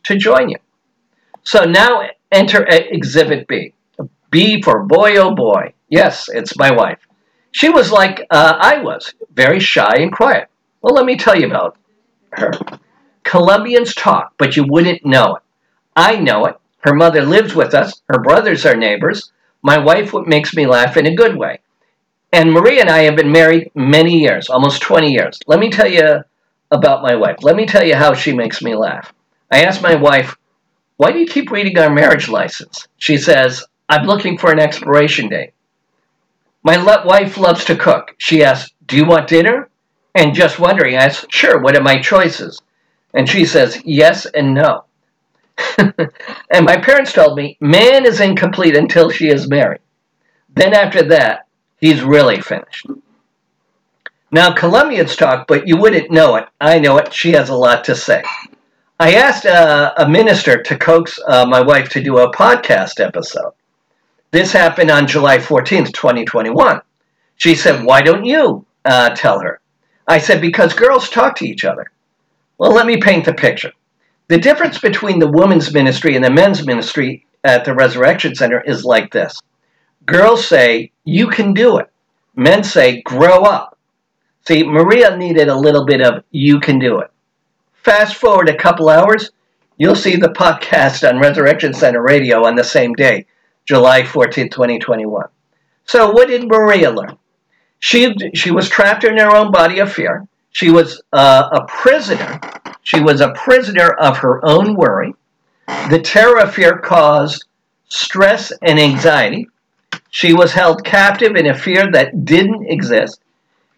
to 0.03 0.17
join 0.17 0.49
you. 0.49 0.57
So 1.43 1.63
now 1.63 2.03
enter 2.31 2.65
Exhibit 2.65 3.47
B. 3.47 3.73
B 4.31 4.61
for 4.61 4.83
boy, 4.83 5.15
oh 5.17 5.33
boy. 5.33 5.73
Yes, 5.89 6.27
it's 6.29 6.57
my 6.57 6.71
wife. 6.71 6.99
She 7.51 7.69
was 7.69 7.91
like 7.91 8.21
uh, 8.29 8.57
I 8.59 8.79
was, 8.79 9.13
very 9.33 9.59
shy 9.59 9.95
and 9.97 10.11
quiet. 10.11 10.49
Well, 10.81 10.95
let 10.95 11.05
me 11.05 11.15
tell 11.15 11.39
you 11.39 11.47
about 11.47 11.77
her. 12.31 12.51
Colombians 13.23 13.95
talk, 13.95 14.33
but 14.37 14.55
you 14.55 14.65
wouldn't 14.67 15.05
know 15.05 15.37
it. 15.37 15.41
I 15.95 16.17
know 16.17 16.45
it 16.45 16.57
her 16.85 16.93
mother 16.93 17.23
lives 17.23 17.55
with 17.55 17.73
us. 17.73 18.01
Her 18.07 18.19
brothers 18.19 18.65
are 18.65 18.75
neighbors. 18.75 19.31
My 19.63 19.79
wife 19.79 20.13
makes 20.27 20.55
me 20.55 20.67
laugh 20.67 20.97
in 20.97 21.07
a 21.07 21.15
good 21.15 21.35
way. 21.35 21.59
And 22.31 22.53
Maria 22.53 22.81
and 22.81 22.89
I 22.89 23.03
have 23.03 23.15
been 23.15 23.31
married 23.31 23.71
many 23.73 24.19
years, 24.19 24.49
almost 24.49 24.83
20 24.83 25.11
years. 25.11 25.39
Let 25.47 25.59
me 25.59 25.71
tell 25.71 25.91
you 25.91 26.23
about 26.69 27.01
my 27.01 27.15
wife. 27.15 27.37
Let 27.41 27.55
me 27.55 27.65
tell 27.65 27.83
you 27.83 27.95
how 27.95 28.13
she 28.13 28.33
makes 28.33 28.61
me 28.61 28.75
laugh. 28.75 29.11
I 29.51 29.63
asked 29.63 29.81
my 29.81 29.95
wife, 29.95 30.37
Why 30.97 31.11
do 31.11 31.17
you 31.17 31.25
keep 31.25 31.49
reading 31.49 31.77
our 31.79 31.89
marriage 31.89 32.29
license? 32.29 32.87
She 32.97 33.17
says, 33.17 33.63
I'm 33.89 34.05
looking 34.05 34.37
for 34.37 34.51
an 34.51 34.59
expiration 34.59 35.29
date. 35.29 35.53
My 36.63 36.77
wife 37.03 37.37
loves 37.37 37.65
to 37.65 37.75
cook. 37.75 38.13
She 38.19 38.43
asks, 38.43 38.71
Do 38.85 38.95
you 38.95 39.05
want 39.05 39.27
dinner? 39.27 39.69
And 40.13 40.35
just 40.35 40.59
wondering, 40.59 40.95
I 40.95 41.05
ask, 41.05 41.31
Sure, 41.31 41.59
what 41.59 41.75
are 41.75 41.83
my 41.83 41.99
choices? 41.99 42.61
And 43.13 43.27
she 43.27 43.45
says, 43.45 43.81
Yes 43.85 44.27
and 44.27 44.53
no. 44.53 44.83
And 45.77 46.65
my 46.65 46.77
parents 46.77 47.13
told 47.13 47.37
me 47.37 47.57
man 47.59 48.05
is 48.05 48.19
incomplete 48.19 48.75
until 48.75 49.09
she 49.09 49.29
is 49.29 49.47
married. 49.47 49.81
Then 50.49 50.73
after 50.73 51.03
that, 51.03 51.47
he's 51.79 52.03
really 52.03 52.41
finished. 52.41 52.87
Now, 54.31 54.53
Colombians 54.53 55.15
talk, 55.15 55.47
but 55.47 55.67
you 55.67 55.77
wouldn't 55.77 56.11
know 56.11 56.35
it. 56.35 56.45
I 56.59 56.79
know 56.79 56.97
it. 56.97 57.13
She 57.13 57.31
has 57.31 57.49
a 57.49 57.55
lot 57.55 57.83
to 57.85 57.95
say. 57.95 58.23
I 58.99 59.15
asked 59.15 59.45
uh, 59.45 59.93
a 59.97 60.07
minister 60.07 60.61
to 60.63 60.77
coax 60.77 61.19
uh, 61.27 61.45
my 61.45 61.61
wife 61.61 61.89
to 61.89 62.03
do 62.03 62.17
a 62.17 62.33
podcast 62.33 62.99
episode. 62.99 63.53
This 64.31 64.51
happened 64.51 64.91
on 64.91 65.07
July 65.07 65.37
14th, 65.37 65.93
2021. 65.93 66.81
She 67.37 67.55
said, 67.55 67.85
Why 67.85 68.01
don't 68.01 68.25
you 68.25 68.65
uh, 68.83 69.09
tell 69.11 69.39
her? 69.39 69.59
I 70.07 70.17
said, 70.17 70.41
Because 70.41 70.73
girls 70.73 71.09
talk 71.09 71.35
to 71.37 71.47
each 71.47 71.65
other. 71.65 71.91
Well, 72.57 72.71
let 72.71 72.85
me 72.85 72.97
paint 72.97 73.25
the 73.25 73.33
picture. 73.33 73.71
The 74.27 74.37
difference 74.39 74.79
between 74.79 75.19
the 75.19 75.29
women's 75.29 75.71
ministry 75.73 76.15
and 76.15 76.25
the 76.25 76.31
men's 76.31 76.65
ministry 76.65 77.25
at 77.43 77.63
the 77.63 77.75
Resurrection 77.75 78.33
Center 78.33 78.61
is 78.61 78.83
like 78.83 79.11
this 79.11 79.39
Girls 80.05 80.47
say, 80.47 80.91
You 81.03 81.27
can 81.27 81.53
do 81.53 81.77
it. 81.77 81.91
Men 82.35 82.63
say, 82.63 83.01
Grow 83.01 83.43
up. 83.43 83.77
See, 84.47 84.63
Maria 84.63 85.15
needed 85.15 85.47
a 85.47 85.57
little 85.57 85.85
bit 85.85 86.01
of 86.01 86.23
You 86.31 86.59
can 86.59 86.79
do 86.79 86.99
it. 86.99 87.11
Fast 87.73 88.15
forward 88.15 88.49
a 88.49 88.57
couple 88.57 88.89
hours, 88.89 89.29
you'll 89.77 89.95
see 89.95 90.15
the 90.15 90.29
podcast 90.29 91.07
on 91.07 91.19
Resurrection 91.19 91.73
Center 91.73 92.01
Radio 92.01 92.45
on 92.45 92.55
the 92.55 92.63
same 92.63 92.93
day, 92.93 93.27
July 93.65 94.03
14, 94.03 94.49
2021. 94.49 95.25
So, 95.85 96.09
what 96.11 96.29
did 96.29 96.47
Maria 96.47 96.89
learn? 96.89 97.17
She, 97.79 98.15
she 98.33 98.49
was 98.49 98.69
trapped 98.69 99.03
in 99.03 99.19
her 99.19 99.35
own 99.35 99.51
body 99.51 99.79
of 99.79 99.91
fear. 99.91 100.27
She 100.51 100.71
was 100.71 101.01
uh, 101.13 101.49
a 101.51 101.65
prisoner. 101.67 102.39
She 102.85 103.01
was 103.01 103.19
a 103.19 103.33
prisoner 103.33 103.89
of 103.89 104.19
her 104.19 104.45
own 104.45 104.75
worry. 104.75 105.15
The 105.89 105.99
terror 105.99 106.39
of 106.39 106.53
fear 106.53 106.77
caused 106.77 107.43
stress 107.89 108.53
and 108.61 108.79
anxiety. 108.79 109.49
She 110.11 110.33
was 110.33 110.53
held 110.53 110.85
captive 110.85 111.35
in 111.35 111.47
a 111.47 111.57
fear 111.57 111.91
that 111.91 112.25
didn't 112.25 112.67
exist. 112.69 113.19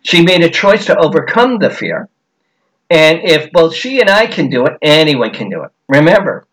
She 0.01 0.25
made 0.25 0.43
a 0.43 0.49
choice 0.49 0.85
to 0.87 0.97
overcome 0.97 1.57
the 1.57 1.69
fear. 1.69 2.09
And 2.89 3.21
if 3.23 3.49
both 3.53 3.73
she 3.73 4.01
and 4.01 4.09
I 4.09 4.27
can 4.27 4.49
do 4.49 4.65
it, 4.65 4.73
anyone 4.81 5.31
can 5.31 5.49
do 5.49 5.63
it. 5.63 5.71
Remember, 5.87 6.45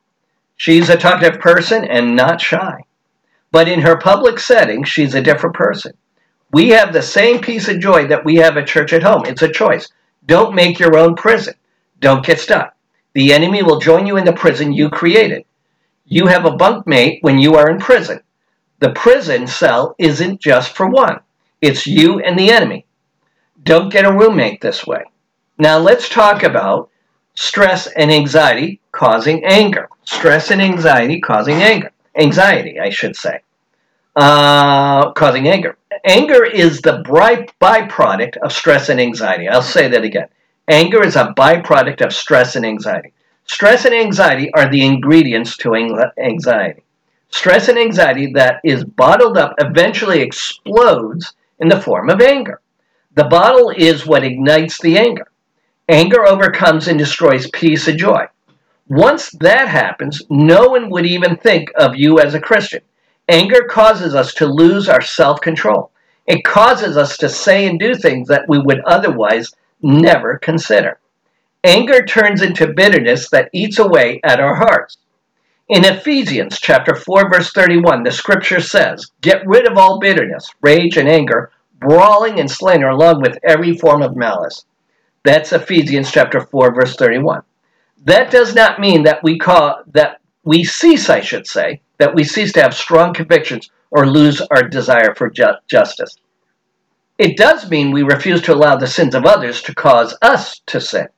she's 0.57 0.89
a 0.89 0.97
talkative 0.97 1.41
person 1.41 1.85
and 1.85 2.15
not 2.15 2.41
shy. 2.41 2.85
But 3.51 3.67
in 3.67 3.81
her 3.81 3.97
public 3.97 4.39
setting, 4.39 4.85
she's 4.85 5.17
a 5.17 5.23
different 5.23 5.57
person. 5.57 5.95
We 6.53 6.69
have 6.69 6.93
the 6.93 7.03
same 7.03 7.41
peace 7.41 7.67
and 7.67 7.83
joy 7.83 8.07
that 8.07 8.25
we 8.25 8.37
have 8.37 8.57
at 8.57 8.69
church 8.69 8.93
at 8.93 9.03
home. 9.03 9.25
It's 9.27 9.43
a 9.43 9.51
choice. 9.51 9.89
Don't 10.25 10.55
make 10.55 10.79
your 10.79 10.97
own 10.97 11.17
prison. 11.17 11.55
Don't 12.05 12.23
get 12.23 12.39
stuck. 12.39 12.77
The 13.15 13.33
enemy 13.33 13.63
will 13.63 13.81
join 13.81 14.07
you 14.07 14.19
in 14.19 14.27
the 14.27 14.33
prison 14.35 14.75
you 14.75 14.91
created. 14.91 15.47
You 16.05 16.27
have 16.27 16.45
a 16.45 16.51
bunkmate 16.51 17.23
when 17.23 17.39
you 17.39 17.55
are 17.55 17.71
in 17.71 17.79
prison. 17.79 18.21
The 18.81 18.91
prison 18.91 19.47
cell 19.47 19.95
isn't 19.99 20.39
just 20.39 20.73
for 20.77 20.87
one, 20.87 21.21
it's 21.63 21.87
you 21.87 22.19
and 22.21 22.39
the 22.39 22.51
enemy. 22.51 22.85
Don't 23.63 23.89
get 23.89 24.05
a 24.05 24.13
roommate 24.13 24.61
this 24.61 24.87
way. 24.87 25.05
Now 25.57 25.79
let's 25.79 26.11
talk 26.11 26.43
about 26.43 26.91
stress 27.37 27.87
and 27.87 28.13
anxiety 28.13 28.83
causing 28.93 29.43
anger. 29.43 29.89
Stress 30.05 30.51
and 30.51 30.61
anxiety 30.61 31.23
causing 31.23 31.63
anger. 31.63 31.91
Anxiety, 32.15 32.79
I 32.79 32.91
should 32.91 33.17
say. 33.17 33.41
Uh, 34.15 35.11
causing 35.13 35.49
anger. 35.49 35.79
Anger 36.05 36.45
is 36.45 36.83
the 36.83 37.03
byproduct 37.03 38.37
of 38.43 38.53
stress 38.53 38.91
and 38.91 39.01
anxiety. 39.01 39.49
I'll 39.49 39.63
say 39.63 39.89
that 39.89 40.05
again. 40.05 40.29
Anger 40.69 41.05
is 41.05 41.15
a 41.15 41.35
byproduct 41.37 42.01
of 42.01 42.15
stress 42.15 42.57
and 42.57 42.65
anxiety. 42.65 43.13
Stress 43.45 43.85
and 43.85 43.95
anxiety 43.95 44.51
are 44.55 44.71
the 44.71 44.83
ingredients 44.85 45.59
to 45.59 45.75
anxiety. 45.75 46.83
Stress 47.29 47.69
and 47.69 47.79
anxiety 47.79 48.33
that 48.33 48.61
is 48.65 48.83
bottled 48.83 49.37
up 49.37 49.55
eventually 49.59 50.21
explodes 50.23 51.35
in 51.59 51.69
the 51.69 51.81
form 51.81 52.09
of 52.09 52.23
anger. 52.23 52.63
The 53.15 53.25
bottle 53.25 53.71
is 53.77 54.07
what 54.07 54.25
ignites 54.25 54.81
the 54.81 54.97
anger. 54.97 55.29
Anger 55.87 56.27
overcomes 56.27 56.89
and 56.89 56.99
destroys 56.99 57.51
peace 57.51 57.87
and 57.87 57.99
joy. 57.99 58.27
Once 58.89 59.31
that 59.41 59.69
happens, 59.69 60.23
no 60.31 60.69
one 60.69 60.89
would 60.89 61.05
even 61.05 61.37
think 61.37 61.71
of 61.77 61.95
you 61.95 62.21
as 62.21 62.33
a 62.33 62.41
Christian. 62.41 62.81
Anger 63.29 63.65
causes 63.69 64.15
us 64.15 64.33
to 64.35 64.47
lose 64.47 64.89
our 64.89 65.03
self 65.03 65.43
control. 65.43 65.91
It 66.27 66.43
causes 66.43 66.97
us 66.97 67.19
to 67.19 67.29
say 67.29 67.67
and 67.67 67.79
do 67.79 67.95
things 67.95 68.29
that 68.29 68.49
we 68.49 68.59
would 68.59 68.81
otherwise 68.87 69.53
never 69.83 70.39
consider. 70.39 70.99
Anger 71.63 72.05
turns 72.05 72.43
into 72.43 72.75
bitterness 72.75 73.31
that 73.31 73.49
eats 73.53 73.79
away 73.79 74.21
at 74.23 74.41
our 74.41 74.55
hearts. 74.55 74.99
In 75.69 75.85
Ephesians 75.85 76.59
chapter 76.61 76.95
4 76.95 77.31
verse 77.31 77.51
31, 77.53 78.03
the 78.03 78.13
scripture 78.13 78.61
says, 78.61 79.11
"Get 79.23 79.47
rid 79.47 79.67
of 79.67 79.79
all 79.79 79.99
bitterness, 79.99 80.51
rage 80.61 80.99
and 80.99 81.09
anger, 81.09 81.51
brawling 81.81 82.39
and 82.39 82.51
slander 82.51 82.89
along 82.89 83.23
with 83.23 83.39
every 83.43 83.77
form 83.77 84.03
of 84.03 84.15
malice." 84.15 84.67
That's 85.25 85.55
Ephesians 85.55 86.13
chapter 86.13 86.41
4 86.41 86.75
verse 86.75 86.97
31. 86.97 87.43
That 88.05 88.31
does 88.31 88.55
not 88.55 88.79
mean 88.79 89.05
that 89.05 89.23
we 89.23 89.39
call 89.39 89.83
that 89.93 90.21
we 90.45 90.65
cease, 90.65 91.09
I 91.09 91.21
should 91.21 91.47
say, 91.47 91.81
that 91.99 92.15
we 92.15 92.25
cease 92.25 92.53
to 92.53 92.63
have 92.63 92.75
strong 92.75 93.15
convictions 93.15 93.71
or 93.91 94.07
lose 94.07 94.43
our 94.51 94.63
desire 94.65 95.15
for 95.15 95.31
ju- 95.31 95.57
justice. 95.67 96.19
It 97.19 97.37
does 97.37 97.71
mean 97.71 97.93
we 97.93 98.03
refuse 98.03 98.43
to 98.43 98.55
allow 98.55 98.77
the 98.77 98.87
sins 98.87 99.15
of 99.15 99.25
others 99.25 99.63
to 99.63 99.75
cause 99.75 100.17
us 100.21 100.61
to 100.67 100.81
sin. 100.81 101.09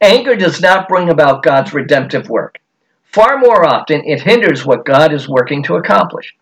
Anger 0.00 0.36
does 0.36 0.60
not 0.60 0.88
bring 0.88 1.10
about 1.10 1.42
God's 1.42 1.72
redemptive 1.72 2.28
work. 2.28 2.60
Far 3.04 3.38
more 3.38 3.64
often, 3.64 4.02
it 4.04 4.22
hinders 4.22 4.64
what 4.64 4.84
God 4.84 5.12
is 5.12 5.28
working 5.28 5.62
to 5.64 5.76
accomplish. 5.76 6.34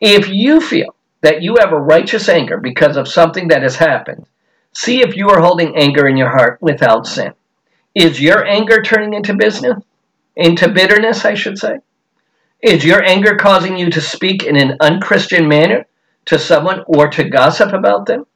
If 0.00 0.28
you 0.28 0.60
feel 0.60 0.94
that 1.22 1.42
you 1.42 1.56
have 1.58 1.72
a 1.72 1.80
righteous 1.80 2.28
anger 2.28 2.58
because 2.58 2.96
of 2.96 3.08
something 3.08 3.48
that 3.48 3.62
has 3.62 3.76
happened, 3.76 4.26
See 4.72 5.00
if 5.00 5.16
you 5.16 5.28
are 5.30 5.40
holding 5.40 5.76
anger 5.76 6.06
in 6.06 6.16
your 6.16 6.30
heart 6.30 6.58
without 6.60 7.06
sin. 7.06 7.32
Is 7.94 8.20
your 8.20 8.46
anger 8.46 8.82
turning 8.82 9.14
into 9.14 9.34
business? 9.34 9.82
Into 10.36 10.70
bitterness, 10.70 11.24
I 11.24 11.34
should 11.34 11.58
say? 11.58 11.78
Is 12.62 12.84
your 12.84 13.02
anger 13.02 13.36
causing 13.36 13.76
you 13.76 13.90
to 13.90 14.00
speak 14.00 14.44
in 14.44 14.56
an 14.56 14.76
unchristian 14.80 15.48
manner 15.48 15.86
to 16.26 16.38
someone 16.38 16.82
or 16.86 17.08
to 17.08 17.28
gossip 17.28 17.72
about 17.72 18.06
them? 18.06 18.26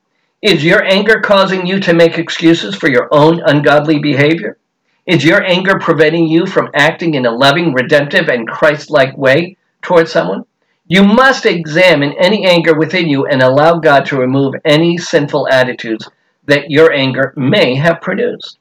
Is 0.42 0.64
your 0.64 0.85
anger 0.85 1.20
causing 1.20 1.66
you 1.66 1.81
to 1.81 1.94
make 1.94 2.18
excuses 2.18 2.75
for 2.75 2.88
your 2.88 3.09
own 3.11 3.40
ungodly 3.40 3.99
behavior? 3.99 4.59
Is 5.07 5.25
your 5.25 5.42
anger 5.42 5.79
preventing 5.79 6.27
you 6.27 6.47
from 6.47 6.70
acting 6.75 7.14
in 7.14 7.27
a 7.27 7.31
loving, 7.31 7.73
redemptive, 7.73 8.29
and 8.29 8.49
Christ 8.49 8.90
like 8.90 9.16
way 9.16 9.57
towards 9.83 10.12
someone? 10.12 10.44
You 10.87 11.03
must 11.03 11.47
examine 11.47 12.12
any 12.18 12.47
anger 12.47 12.75
within 12.75 13.09
you 13.09 13.27
and 13.27 13.42
allow 13.42 13.79
God 13.79 14.05
to 14.07 14.18
remove 14.18 14.55
any 14.64 14.99
sinful 14.99 15.49
attitudes 15.49 16.09
that 16.47 16.70
your 16.70 16.92
anger 16.92 17.33
may 17.37 17.75
have 17.75 18.03
produced. 18.03 18.59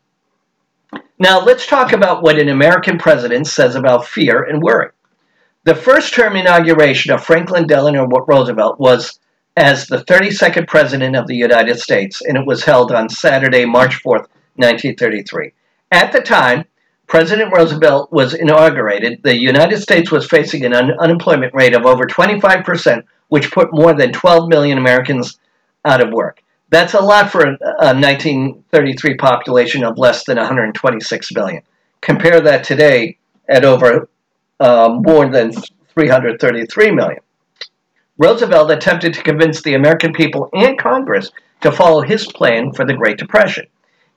Now, 1.19 1.43
let's 1.43 1.67
talk 1.67 1.91
about 1.91 2.23
what 2.23 2.39
an 2.39 2.49
American 2.49 2.97
president 2.97 3.47
says 3.47 3.75
about 3.75 4.07
fear 4.07 4.43
and 4.43 4.61
worry. 4.61 4.89
The 5.65 5.75
first 5.75 6.13
term 6.13 6.35
inauguration 6.35 7.13
of 7.13 7.23
Franklin 7.23 7.67
Delano 7.67 8.05
Roosevelt 8.05 8.81
was 8.81 9.17
as 9.55 9.87
the 9.87 10.03
32nd 10.03 10.67
President 10.67 11.15
of 11.15 11.25
the 11.27 11.37
United 11.37 11.79
States, 11.79 12.21
and 12.21 12.37
it 12.37 12.45
was 12.45 12.65
held 12.65 12.91
on 12.91 13.07
Saturday, 13.07 13.63
March 13.63 13.95
4, 13.95 14.17
1933. 14.55 15.53
At 15.89 16.11
the 16.11 16.19
time, 16.19 16.65
President 17.07 17.53
Roosevelt 17.55 18.11
was 18.11 18.33
inaugurated, 18.33 19.21
the 19.23 19.37
United 19.37 19.79
States 19.79 20.11
was 20.11 20.27
facing 20.27 20.65
an 20.65 20.73
un- 20.73 20.99
unemployment 20.99 21.53
rate 21.53 21.75
of 21.75 21.85
over 21.85 22.03
25%, 22.03 23.03
which 23.29 23.51
put 23.51 23.73
more 23.73 23.93
than 23.93 24.11
12 24.11 24.49
million 24.49 24.77
Americans 24.77 25.39
out 25.85 26.05
of 26.05 26.11
work. 26.11 26.41
That's 26.71 26.93
a 26.93 27.01
lot 27.01 27.31
for 27.31 27.41
a, 27.41 27.57
a 27.79 27.93
1933 27.95 29.15
population 29.15 29.85
of 29.85 29.97
less 29.97 30.25
than 30.25 30.37
126 30.37 31.31
million. 31.31 31.61
Compare 32.01 32.41
that 32.41 32.65
today 32.65 33.17
at 33.47 33.63
over 33.63 34.09
uh, 34.59 34.89
more 34.89 35.29
than 35.29 35.51
333 35.51 36.91
million. 36.91 37.19
Roosevelt 38.17 38.71
attempted 38.71 39.13
to 39.13 39.23
convince 39.23 39.61
the 39.61 39.73
American 39.73 40.13
people 40.13 40.49
and 40.53 40.77
Congress 40.77 41.31
to 41.61 41.71
follow 41.71 42.01
his 42.01 42.27
plan 42.27 42.71
for 42.71 42.85
the 42.85 42.93
Great 42.93 43.17
Depression. 43.17 43.65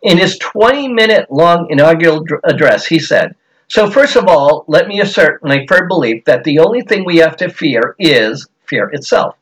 In 0.02 0.18
his 0.18 0.38
20 0.38 0.88
minute 0.88 1.30
long 1.30 1.68
inaugural 1.70 2.24
address, 2.44 2.86
he 2.86 2.98
said, 2.98 3.34
So, 3.68 3.90
first 3.90 4.16
of 4.16 4.26
all, 4.28 4.64
let 4.68 4.86
me 4.88 5.00
assert 5.00 5.42
my 5.42 5.64
firm 5.66 5.88
belief 5.88 6.24
that 6.26 6.44
the 6.44 6.58
only 6.58 6.82
thing 6.82 7.04
we 7.04 7.16
have 7.18 7.36
to 7.38 7.48
fear 7.48 7.96
is 7.98 8.46
fear 8.66 8.90
itself 8.92 9.36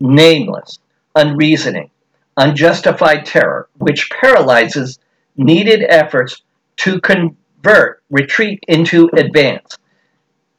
nameless, 0.00 0.78
unreasoning, 1.14 1.90
unjustified 2.36 3.26
terror, 3.26 3.68
which 3.78 4.10
paralyzes 4.10 4.98
needed 5.36 5.84
efforts 5.88 6.42
to 6.78 7.00
convert 7.00 8.02
retreat 8.10 8.64
into 8.66 9.10
advance. 9.12 9.76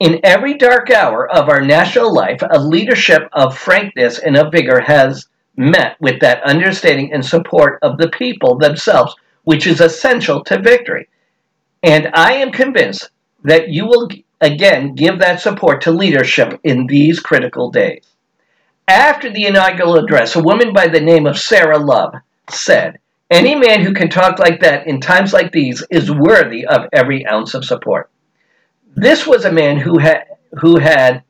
In 0.01 0.19
every 0.23 0.55
dark 0.55 0.89
hour 0.89 1.29
of 1.29 1.47
our 1.47 1.61
national 1.61 2.11
life, 2.11 2.41
a 2.49 2.59
leadership 2.59 3.29
of 3.33 3.55
frankness 3.55 4.17
and 4.17 4.35
of 4.35 4.51
vigor 4.51 4.79
has 4.79 5.27
met 5.55 5.95
with 6.01 6.21
that 6.21 6.41
understanding 6.41 7.13
and 7.13 7.23
support 7.23 7.77
of 7.83 7.99
the 7.99 8.09
people 8.09 8.57
themselves, 8.57 9.15
which 9.43 9.67
is 9.67 9.79
essential 9.79 10.43
to 10.45 10.59
victory. 10.59 11.07
And 11.83 12.09
I 12.15 12.33
am 12.33 12.51
convinced 12.51 13.11
that 13.43 13.69
you 13.69 13.85
will 13.85 14.09
again 14.41 14.95
give 14.95 15.19
that 15.19 15.39
support 15.39 15.81
to 15.81 15.91
leadership 15.91 16.59
in 16.63 16.87
these 16.87 17.19
critical 17.19 17.69
days. 17.69 18.07
After 18.87 19.29
the 19.29 19.45
inaugural 19.45 19.97
address, 19.97 20.35
a 20.35 20.41
woman 20.41 20.73
by 20.73 20.87
the 20.87 20.99
name 20.99 21.27
of 21.27 21.37
Sarah 21.37 21.77
Love 21.77 22.15
said, 22.49 22.97
Any 23.29 23.53
man 23.53 23.81
who 23.81 23.93
can 23.93 24.09
talk 24.09 24.39
like 24.39 24.61
that 24.61 24.87
in 24.87 24.99
times 24.99 25.31
like 25.31 25.51
these 25.51 25.85
is 25.91 26.09
worthy 26.09 26.65
of 26.65 26.89
every 26.91 27.23
ounce 27.27 27.53
of 27.53 27.65
support. 27.65 28.09
This 28.95 29.25
was 29.25 29.45
a 29.45 29.51
man 29.51 29.77
who 29.77 29.97
had 29.97 30.25
who 30.59 30.77
had 30.77 31.23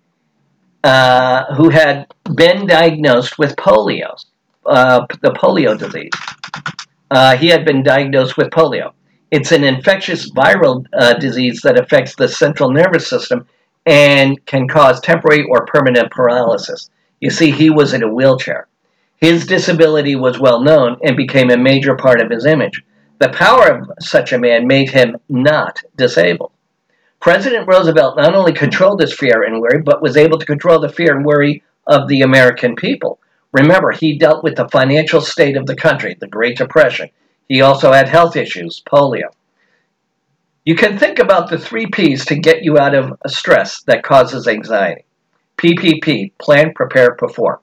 uh, 0.83 1.53
who 1.55 1.69
had 1.69 2.07
been 2.35 2.65
diagnosed 2.65 3.37
with 3.37 3.55
polio, 3.55 4.15
uh, 4.65 5.05
the 5.21 5.31
polio 5.31 5.77
disease. 5.77 6.11
Uh, 7.11 7.37
he 7.37 7.47
had 7.47 7.63
been 7.63 7.83
diagnosed 7.83 8.35
with 8.35 8.49
polio. 8.49 8.93
It's 9.29 9.51
an 9.51 9.63
infectious 9.63 10.31
viral 10.31 10.85
uh, 10.93 11.13
disease 11.13 11.61
that 11.61 11.79
affects 11.79 12.15
the 12.15 12.27
central 12.27 12.71
nervous 12.71 13.07
system 13.07 13.47
and 13.85 14.43
can 14.45 14.67
cause 14.67 14.99
temporary 14.99 15.43
or 15.43 15.65
permanent 15.65 16.11
paralysis. 16.11 16.89
You 17.19 17.29
see, 17.29 17.51
he 17.51 17.69
was 17.69 17.93
in 17.93 18.03
a 18.03 18.13
wheelchair. 18.13 18.67
His 19.17 19.45
disability 19.45 20.15
was 20.15 20.39
well 20.39 20.61
known 20.61 20.97
and 21.03 21.15
became 21.15 21.51
a 21.51 21.57
major 21.57 21.95
part 21.95 22.19
of 22.21 22.31
his 22.31 22.45
image. 22.45 22.83
The 23.19 23.29
power 23.29 23.67
of 23.67 23.91
such 23.99 24.33
a 24.33 24.39
man 24.39 24.65
made 24.65 24.89
him 24.89 25.17
not 25.29 25.79
disabled. 25.95 26.51
President 27.21 27.67
Roosevelt 27.67 28.17
not 28.17 28.33
only 28.33 28.51
controlled 28.51 28.99
this 28.99 29.13
fear 29.13 29.43
and 29.43 29.61
worry, 29.61 29.79
but 29.79 30.01
was 30.01 30.17
able 30.17 30.39
to 30.39 30.45
control 30.45 30.79
the 30.79 30.89
fear 30.89 31.15
and 31.15 31.23
worry 31.23 31.63
of 31.85 32.07
the 32.07 32.21
American 32.21 32.75
people. 32.75 33.19
Remember, 33.51 33.91
he 33.91 34.17
dealt 34.17 34.43
with 34.43 34.55
the 34.55 34.67
financial 34.69 35.21
state 35.21 35.55
of 35.55 35.67
the 35.67 35.75
country, 35.75 36.17
the 36.19 36.27
Great 36.27 36.57
Depression. 36.57 37.09
He 37.47 37.61
also 37.61 37.91
had 37.91 38.09
health 38.09 38.35
issues, 38.35 38.81
polio. 38.85 39.29
You 40.65 40.75
can 40.75 40.97
think 40.97 41.19
about 41.19 41.49
the 41.49 41.59
three 41.59 41.85
P's 41.87 42.25
to 42.25 42.35
get 42.35 42.63
you 42.63 42.79
out 42.79 42.95
of 42.95 43.17
a 43.23 43.29
stress 43.29 43.83
that 43.83 44.03
causes 44.03 44.47
anxiety. 44.47 45.05
PPP, 45.57 46.31
plan, 46.39 46.73
prepare, 46.73 47.13
perform. 47.13 47.59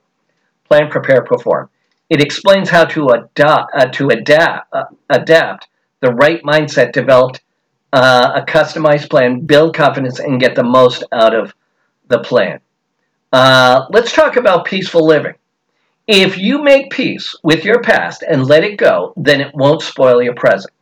Plan, 0.69 0.89
prepare, 0.89 1.23
perform. 1.23 1.69
It 2.09 2.23
explains 2.23 2.71
how 2.71 2.85
to 2.85 3.09
adopt, 3.09 3.75
uh, 3.75 3.87
to 3.87 4.11
adapt, 4.11 4.73
uh, 4.73 4.85
adapt 5.11 5.69
the 6.01 6.13
right 6.13 6.43
mindset 6.43 6.93
developed 6.93 7.41
uh, 7.93 8.33
a 8.35 8.43
customized 8.43 9.11
plan, 9.11 9.41
build 9.41 9.75
confidence, 9.75 10.19
and 10.19 10.41
get 10.41 10.55
the 10.55 10.63
most 10.63 11.05
out 11.13 11.35
of 11.35 11.55
the 12.09 12.19
plan. 12.19 12.61
Uh, 13.33 13.87
let's 13.91 14.13
talk 14.13 14.37
about 14.37 14.65
peaceful 14.65 15.07
living. 15.07 15.35
If 16.07 16.39
you 16.39 16.63
make 16.63 16.91
peace 16.91 17.35
with 17.43 17.65
your 17.65 17.83
past 17.83 18.23
and 18.23 18.47
let 18.47 18.65
it 18.65 18.79
go, 18.79 19.13
then 19.17 19.41
it 19.41 19.55
won't 19.55 19.83
spoil 19.83 20.23
your 20.23 20.35
present. 20.35 20.73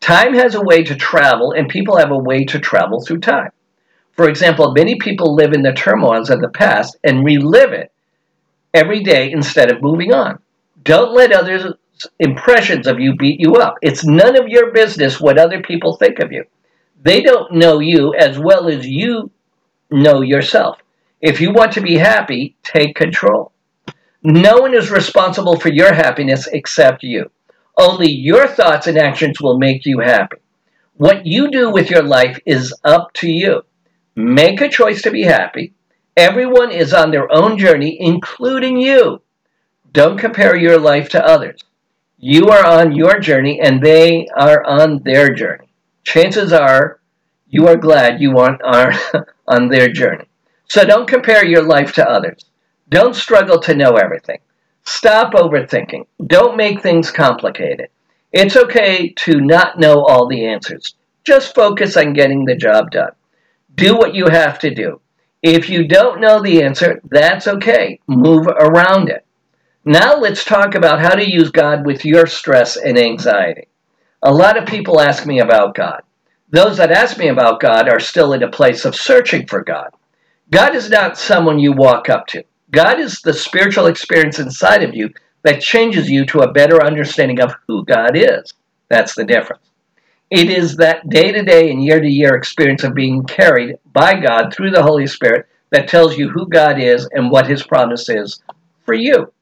Time 0.00 0.34
has 0.34 0.54
a 0.54 0.62
way 0.62 0.84
to 0.84 0.94
travel, 0.94 1.52
and 1.52 1.68
people 1.68 1.96
have 1.96 2.10
a 2.10 2.18
way 2.18 2.44
to 2.44 2.58
travel 2.58 3.00
through 3.00 3.20
time. 3.20 3.50
For 4.12 4.28
example, 4.28 4.72
many 4.72 4.96
people 4.96 5.34
live 5.34 5.52
in 5.52 5.62
the 5.62 5.72
turmoils 5.72 6.28
of 6.28 6.40
the 6.40 6.48
past 6.48 6.96
and 7.04 7.24
relive 7.24 7.72
it 7.72 7.92
every 8.74 9.02
day 9.02 9.30
instead 9.30 9.70
of 9.72 9.82
moving 9.82 10.12
on. 10.12 10.38
Don't 10.82 11.14
let 11.14 11.32
others' 11.32 11.72
impressions 12.18 12.86
of 12.86 13.00
you 13.00 13.16
beat 13.16 13.40
you 13.40 13.54
up. 13.54 13.76
It's 13.82 14.04
none 14.04 14.36
of 14.36 14.48
your 14.48 14.72
business 14.72 15.20
what 15.20 15.38
other 15.38 15.62
people 15.62 15.96
think 15.96 16.18
of 16.18 16.32
you. 16.32 16.44
They 17.02 17.20
don't 17.22 17.52
know 17.52 17.78
you 17.78 18.14
as 18.14 18.38
well 18.38 18.68
as 18.68 18.86
you 18.86 19.30
know 19.90 20.20
yourself. 20.20 20.78
If 21.20 21.40
you 21.40 21.52
want 21.52 21.72
to 21.72 21.80
be 21.80 21.96
happy, 21.96 22.56
take 22.62 22.94
control. 22.94 23.52
No 24.22 24.58
one 24.58 24.74
is 24.74 24.90
responsible 24.90 25.58
for 25.58 25.68
your 25.68 25.92
happiness 25.92 26.48
except 26.52 27.02
you. 27.02 27.30
Only 27.76 28.10
your 28.10 28.48
thoughts 28.48 28.86
and 28.86 28.98
actions 28.98 29.40
will 29.40 29.58
make 29.58 29.86
you 29.86 30.00
happy. 30.00 30.38
What 30.96 31.26
you 31.26 31.50
do 31.50 31.70
with 31.70 31.90
your 31.90 32.02
life 32.02 32.40
is 32.44 32.74
up 32.84 33.12
to 33.14 33.30
you. 33.30 33.62
Make 34.16 34.60
a 34.60 34.68
choice 34.68 35.02
to 35.02 35.12
be 35.12 35.22
happy. 35.22 35.72
Everyone 36.16 36.72
is 36.72 36.92
on 36.92 37.12
their 37.12 37.32
own 37.32 37.56
journey, 37.56 37.96
including 38.00 38.80
you. 38.80 39.22
Don't 39.92 40.18
compare 40.18 40.56
your 40.56 40.78
life 40.78 41.08
to 41.10 41.24
others. 41.24 41.60
You 42.20 42.48
are 42.48 42.66
on 42.66 42.96
your 42.96 43.20
journey 43.20 43.60
and 43.60 43.80
they 43.80 44.26
are 44.36 44.64
on 44.64 45.04
their 45.04 45.32
journey. 45.32 45.68
Chances 46.02 46.52
are 46.52 46.98
you 47.46 47.68
are 47.68 47.76
glad 47.76 48.20
you 48.20 48.36
aren't 48.38 48.60
on 49.46 49.68
their 49.68 49.88
journey. 49.88 50.24
So 50.68 50.84
don't 50.84 51.08
compare 51.08 51.46
your 51.46 51.62
life 51.62 51.92
to 51.92 52.10
others. 52.10 52.44
Don't 52.88 53.14
struggle 53.14 53.60
to 53.60 53.74
know 53.74 53.92
everything. 53.92 54.40
Stop 54.84 55.34
overthinking. 55.34 56.06
Don't 56.26 56.56
make 56.56 56.82
things 56.82 57.12
complicated. 57.12 57.88
It's 58.32 58.56
okay 58.56 59.10
to 59.10 59.40
not 59.40 59.78
know 59.78 60.04
all 60.04 60.26
the 60.26 60.44
answers. 60.44 60.96
Just 61.22 61.54
focus 61.54 61.96
on 61.96 62.14
getting 62.14 62.44
the 62.44 62.56
job 62.56 62.90
done. 62.90 63.12
Do 63.76 63.96
what 63.96 64.14
you 64.14 64.26
have 64.26 64.58
to 64.60 64.74
do. 64.74 65.00
If 65.42 65.70
you 65.70 65.86
don't 65.86 66.20
know 66.20 66.42
the 66.42 66.64
answer, 66.64 67.00
that's 67.04 67.46
okay. 67.46 68.00
Move 68.08 68.48
around 68.48 69.08
it. 69.08 69.24
Now 69.88 70.18
let's 70.18 70.44
talk 70.44 70.74
about 70.74 71.00
how 71.00 71.14
to 71.14 71.26
use 71.26 71.50
God 71.50 71.86
with 71.86 72.04
your 72.04 72.26
stress 72.26 72.76
and 72.76 72.98
anxiety. 72.98 73.68
A 74.22 74.30
lot 74.30 74.58
of 74.58 74.68
people 74.68 75.00
ask 75.00 75.24
me 75.24 75.40
about 75.40 75.74
God. 75.74 76.02
Those 76.50 76.76
that 76.76 76.92
ask 76.92 77.16
me 77.16 77.28
about 77.28 77.58
God 77.58 77.88
are 77.88 77.98
still 77.98 78.34
in 78.34 78.42
a 78.42 78.50
place 78.50 78.84
of 78.84 78.94
searching 78.94 79.46
for 79.46 79.64
God. 79.64 79.88
God 80.50 80.74
is 80.74 80.90
not 80.90 81.16
someone 81.16 81.58
you 81.58 81.72
walk 81.72 82.10
up 82.10 82.26
to. 82.26 82.44
God 82.70 83.00
is 83.00 83.22
the 83.22 83.32
spiritual 83.32 83.86
experience 83.86 84.38
inside 84.38 84.82
of 84.82 84.94
you 84.94 85.08
that 85.44 85.62
changes 85.62 86.10
you 86.10 86.26
to 86.26 86.40
a 86.40 86.52
better 86.52 86.84
understanding 86.84 87.40
of 87.40 87.54
who 87.66 87.82
God 87.86 88.14
is. 88.14 88.52
That's 88.90 89.14
the 89.14 89.24
difference. 89.24 89.70
It 90.30 90.50
is 90.50 90.76
that 90.76 91.08
day 91.08 91.32
to 91.32 91.42
day 91.42 91.70
and 91.70 91.82
year 91.82 91.98
to 91.98 92.06
year 92.06 92.36
experience 92.36 92.84
of 92.84 92.92
being 92.92 93.24
carried 93.24 93.76
by 93.94 94.20
God 94.20 94.52
through 94.52 94.72
the 94.72 94.82
Holy 94.82 95.06
Spirit 95.06 95.46
that 95.70 95.88
tells 95.88 96.18
you 96.18 96.28
who 96.28 96.46
God 96.46 96.78
is 96.78 97.08
and 97.10 97.30
what 97.30 97.48
His 97.48 97.62
promise 97.62 98.10
is 98.10 98.42
for 98.84 98.92
you. 98.92 99.32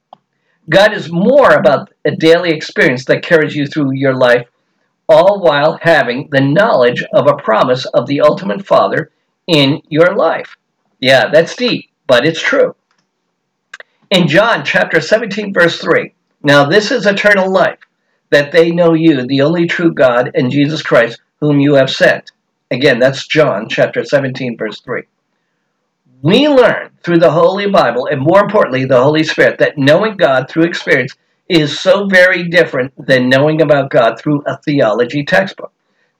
God 0.69 0.93
is 0.93 1.09
more 1.09 1.53
about 1.53 1.93
a 2.03 2.11
daily 2.11 2.51
experience 2.51 3.05
that 3.05 3.23
carries 3.23 3.55
you 3.55 3.67
through 3.67 3.93
your 3.93 4.15
life, 4.15 4.47
all 5.07 5.41
while 5.41 5.79
having 5.81 6.27
the 6.29 6.41
knowledge 6.41 7.03
of 7.13 7.27
a 7.27 7.41
promise 7.41 7.85
of 7.93 8.05
the 8.07 8.19
ultimate 8.19 8.65
Father 8.65 9.11
in 9.47 9.81
your 9.87 10.13
life. 10.15 10.57
Yeah, 10.99 11.29
that's 11.31 11.55
deep, 11.55 11.89
but 12.05 12.25
it's 12.25 12.41
true. 12.41 12.75
In 14.11 14.27
John 14.27 14.65
chapter 14.65 14.99
17, 14.99 15.53
verse 15.53 15.79
3, 15.79 16.13
now 16.43 16.65
this 16.65 16.91
is 16.91 17.05
eternal 17.05 17.49
life, 17.49 17.79
that 18.29 18.51
they 18.51 18.71
know 18.71 18.93
you, 18.93 19.25
the 19.25 19.41
only 19.41 19.67
true 19.67 19.93
God, 19.93 20.31
and 20.35 20.51
Jesus 20.51 20.81
Christ, 20.81 21.21
whom 21.39 21.61
you 21.61 21.75
have 21.75 21.89
sent. 21.89 22.31
Again, 22.71 22.99
that's 22.99 23.25
John 23.25 23.69
chapter 23.69 24.03
17, 24.03 24.57
verse 24.57 24.81
3. 24.81 25.03
We 26.23 26.47
learn 26.47 26.89
through 27.03 27.19
the 27.19 27.31
Holy 27.31 27.69
Bible, 27.69 28.07
and 28.07 28.19
more 28.19 28.39
importantly, 28.39 28.85
the 28.85 29.03
Holy 29.03 29.23
Spirit, 29.23 29.59
that 29.59 29.77
knowing 29.77 30.17
God 30.17 30.49
through 30.49 30.63
experience 30.63 31.13
is 31.47 31.79
so 31.79 32.07
very 32.07 32.49
different 32.49 32.91
than 33.05 33.29
knowing 33.29 33.61
about 33.61 33.91
God 33.91 34.19
through 34.19 34.41
a 34.47 34.57
theology 34.57 35.23
textbook. 35.23 35.71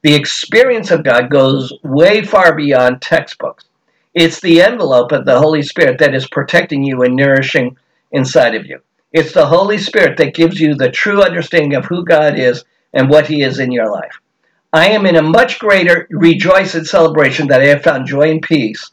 The 0.02 0.14
experience 0.14 0.92
of 0.92 1.02
God 1.02 1.30
goes 1.30 1.72
way 1.82 2.22
far 2.22 2.54
beyond 2.54 3.02
textbooks. 3.02 3.64
It's 4.14 4.40
the 4.40 4.62
envelope 4.62 5.10
of 5.10 5.24
the 5.24 5.40
Holy 5.40 5.62
Spirit 5.62 5.98
that 5.98 6.14
is 6.14 6.28
protecting 6.28 6.84
you 6.84 7.02
and 7.02 7.16
nourishing 7.16 7.76
inside 8.12 8.54
of 8.54 8.66
you. 8.66 8.80
It's 9.12 9.32
the 9.32 9.46
Holy 9.46 9.78
Spirit 9.78 10.16
that 10.18 10.34
gives 10.34 10.60
you 10.60 10.76
the 10.76 10.92
true 10.92 11.22
understanding 11.22 11.74
of 11.74 11.86
who 11.86 12.04
God 12.04 12.38
is 12.38 12.64
and 12.92 13.10
what 13.10 13.26
He 13.26 13.42
is 13.42 13.58
in 13.58 13.72
your 13.72 13.90
life. 13.90 14.20
I 14.72 14.90
am 14.90 15.06
in 15.06 15.16
a 15.16 15.22
much 15.22 15.58
greater 15.58 16.06
rejoice 16.10 16.76
and 16.76 16.86
celebration 16.86 17.48
that 17.48 17.62
I 17.62 17.66
have 17.66 17.82
found 17.82 18.06
joy 18.06 18.30
and 18.30 18.42
peace 18.42 18.92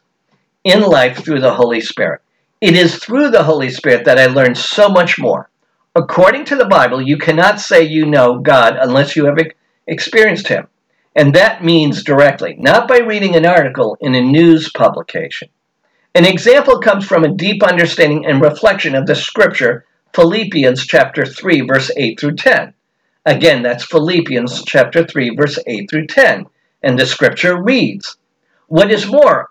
in 0.66 0.82
life 0.82 1.18
through 1.18 1.38
the 1.38 1.54
Holy 1.54 1.80
Spirit. 1.80 2.20
It 2.60 2.74
is 2.74 2.96
through 2.96 3.30
the 3.30 3.44
Holy 3.44 3.70
Spirit 3.70 4.04
that 4.04 4.18
I 4.18 4.26
learned 4.26 4.58
so 4.58 4.88
much 4.88 5.16
more. 5.16 5.48
According 5.94 6.44
to 6.46 6.56
the 6.56 6.64
Bible, 6.64 7.00
you 7.00 7.18
cannot 7.18 7.60
say 7.60 7.84
you 7.84 8.04
know 8.04 8.40
God 8.40 8.76
unless 8.76 9.14
you 9.14 9.26
have 9.26 9.38
experienced 9.86 10.48
Him. 10.48 10.66
And 11.14 11.32
that 11.34 11.62
means 11.62 12.02
directly, 12.02 12.56
not 12.58 12.88
by 12.88 12.98
reading 12.98 13.36
an 13.36 13.46
article 13.46 13.96
in 14.00 14.16
a 14.16 14.20
news 14.20 14.68
publication. 14.72 15.50
An 16.16 16.24
example 16.24 16.80
comes 16.80 17.06
from 17.06 17.22
a 17.22 17.32
deep 17.32 17.62
understanding 17.62 18.26
and 18.26 18.42
reflection 18.42 18.96
of 18.96 19.06
the 19.06 19.14
scripture, 19.14 19.84
Philippians 20.14 20.84
chapter 20.84 21.24
3, 21.24 21.60
verse 21.60 21.92
8 21.96 22.18
through 22.18 22.34
10. 22.34 22.74
Again, 23.24 23.62
that's 23.62 23.84
Philippians 23.84 24.64
chapter 24.64 25.06
3, 25.06 25.36
verse 25.36 25.60
8 25.64 25.88
through 25.88 26.08
10. 26.08 26.46
And 26.82 26.98
the 26.98 27.06
scripture 27.06 27.62
reads, 27.62 28.16
What 28.66 28.90
is 28.90 29.06
more, 29.06 29.50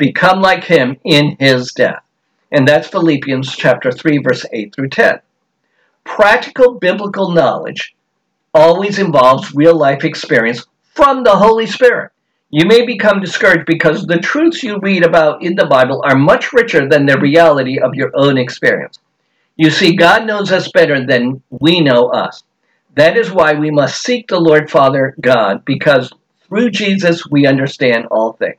become 0.00 0.40
like 0.40 0.64
him 0.64 0.96
in 1.04 1.36
his 1.38 1.72
death. 1.72 2.02
And 2.50 2.66
that's 2.66 2.88
Philippians 2.88 3.54
chapter 3.54 3.92
3 3.92 4.18
verse 4.18 4.44
8 4.52 4.74
through 4.74 4.88
10. 4.88 5.20
Practical 6.04 6.74
biblical 6.80 7.30
knowledge 7.30 7.94
always 8.52 8.98
involves 8.98 9.54
real 9.54 9.78
life 9.78 10.02
experience 10.02 10.66
from 10.94 11.22
the 11.22 11.36
Holy 11.36 11.66
Spirit. 11.66 12.10
You 12.48 12.66
may 12.66 12.84
become 12.84 13.20
discouraged 13.20 13.66
because 13.66 14.06
the 14.06 14.18
truths 14.18 14.64
you 14.64 14.80
read 14.80 15.04
about 15.04 15.42
in 15.42 15.54
the 15.54 15.66
Bible 15.66 16.02
are 16.04 16.16
much 16.16 16.52
richer 16.52 16.88
than 16.88 17.06
the 17.06 17.20
reality 17.20 17.78
of 17.78 17.94
your 17.94 18.10
own 18.14 18.38
experience. 18.38 18.98
You 19.56 19.70
see, 19.70 19.94
God 19.94 20.26
knows 20.26 20.50
us 20.50 20.72
better 20.72 21.06
than 21.06 21.42
we 21.50 21.80
know 21.80 22.08
us. 22.08 22.42
That 22.96 23.16
is 23.16 23.30
why 23.30 23.54
we 23.54 23.70
must 23.70 24.02
seek 24.02 24.26
the 24.26 24.40
Lord 24.40 24.68
Father 24.68 25.14
God, 25.20 25.64
because 25.64 26.10
through 26.48 26.70
Jesus 26.70 27.24
we 27.30 27.46
understand 27.46 28.06
all 28.10 28.32
things. 28.32 28.58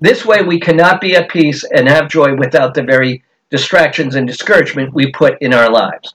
This 0.00 0.24
way 0.24 0.42
we 0.42 0.58
cannot 0.58 1.00
be 1.00 1.14
at 1.14 1.28
peace 1.28 1.62
and 1.62 1.86
have 1.86 2.08
joy 2.08 2.34
without 2.34 2.74
the 2.74 2.82
very 2.82 3.22
distractions 3.50 4.14
and 4.14 4.26
discouragement 4.26 4.94
we 4.94 5.12
put 5.12 5.40
in 5.42 5.52
our 5.52 5.70
lives. 5.70 6.14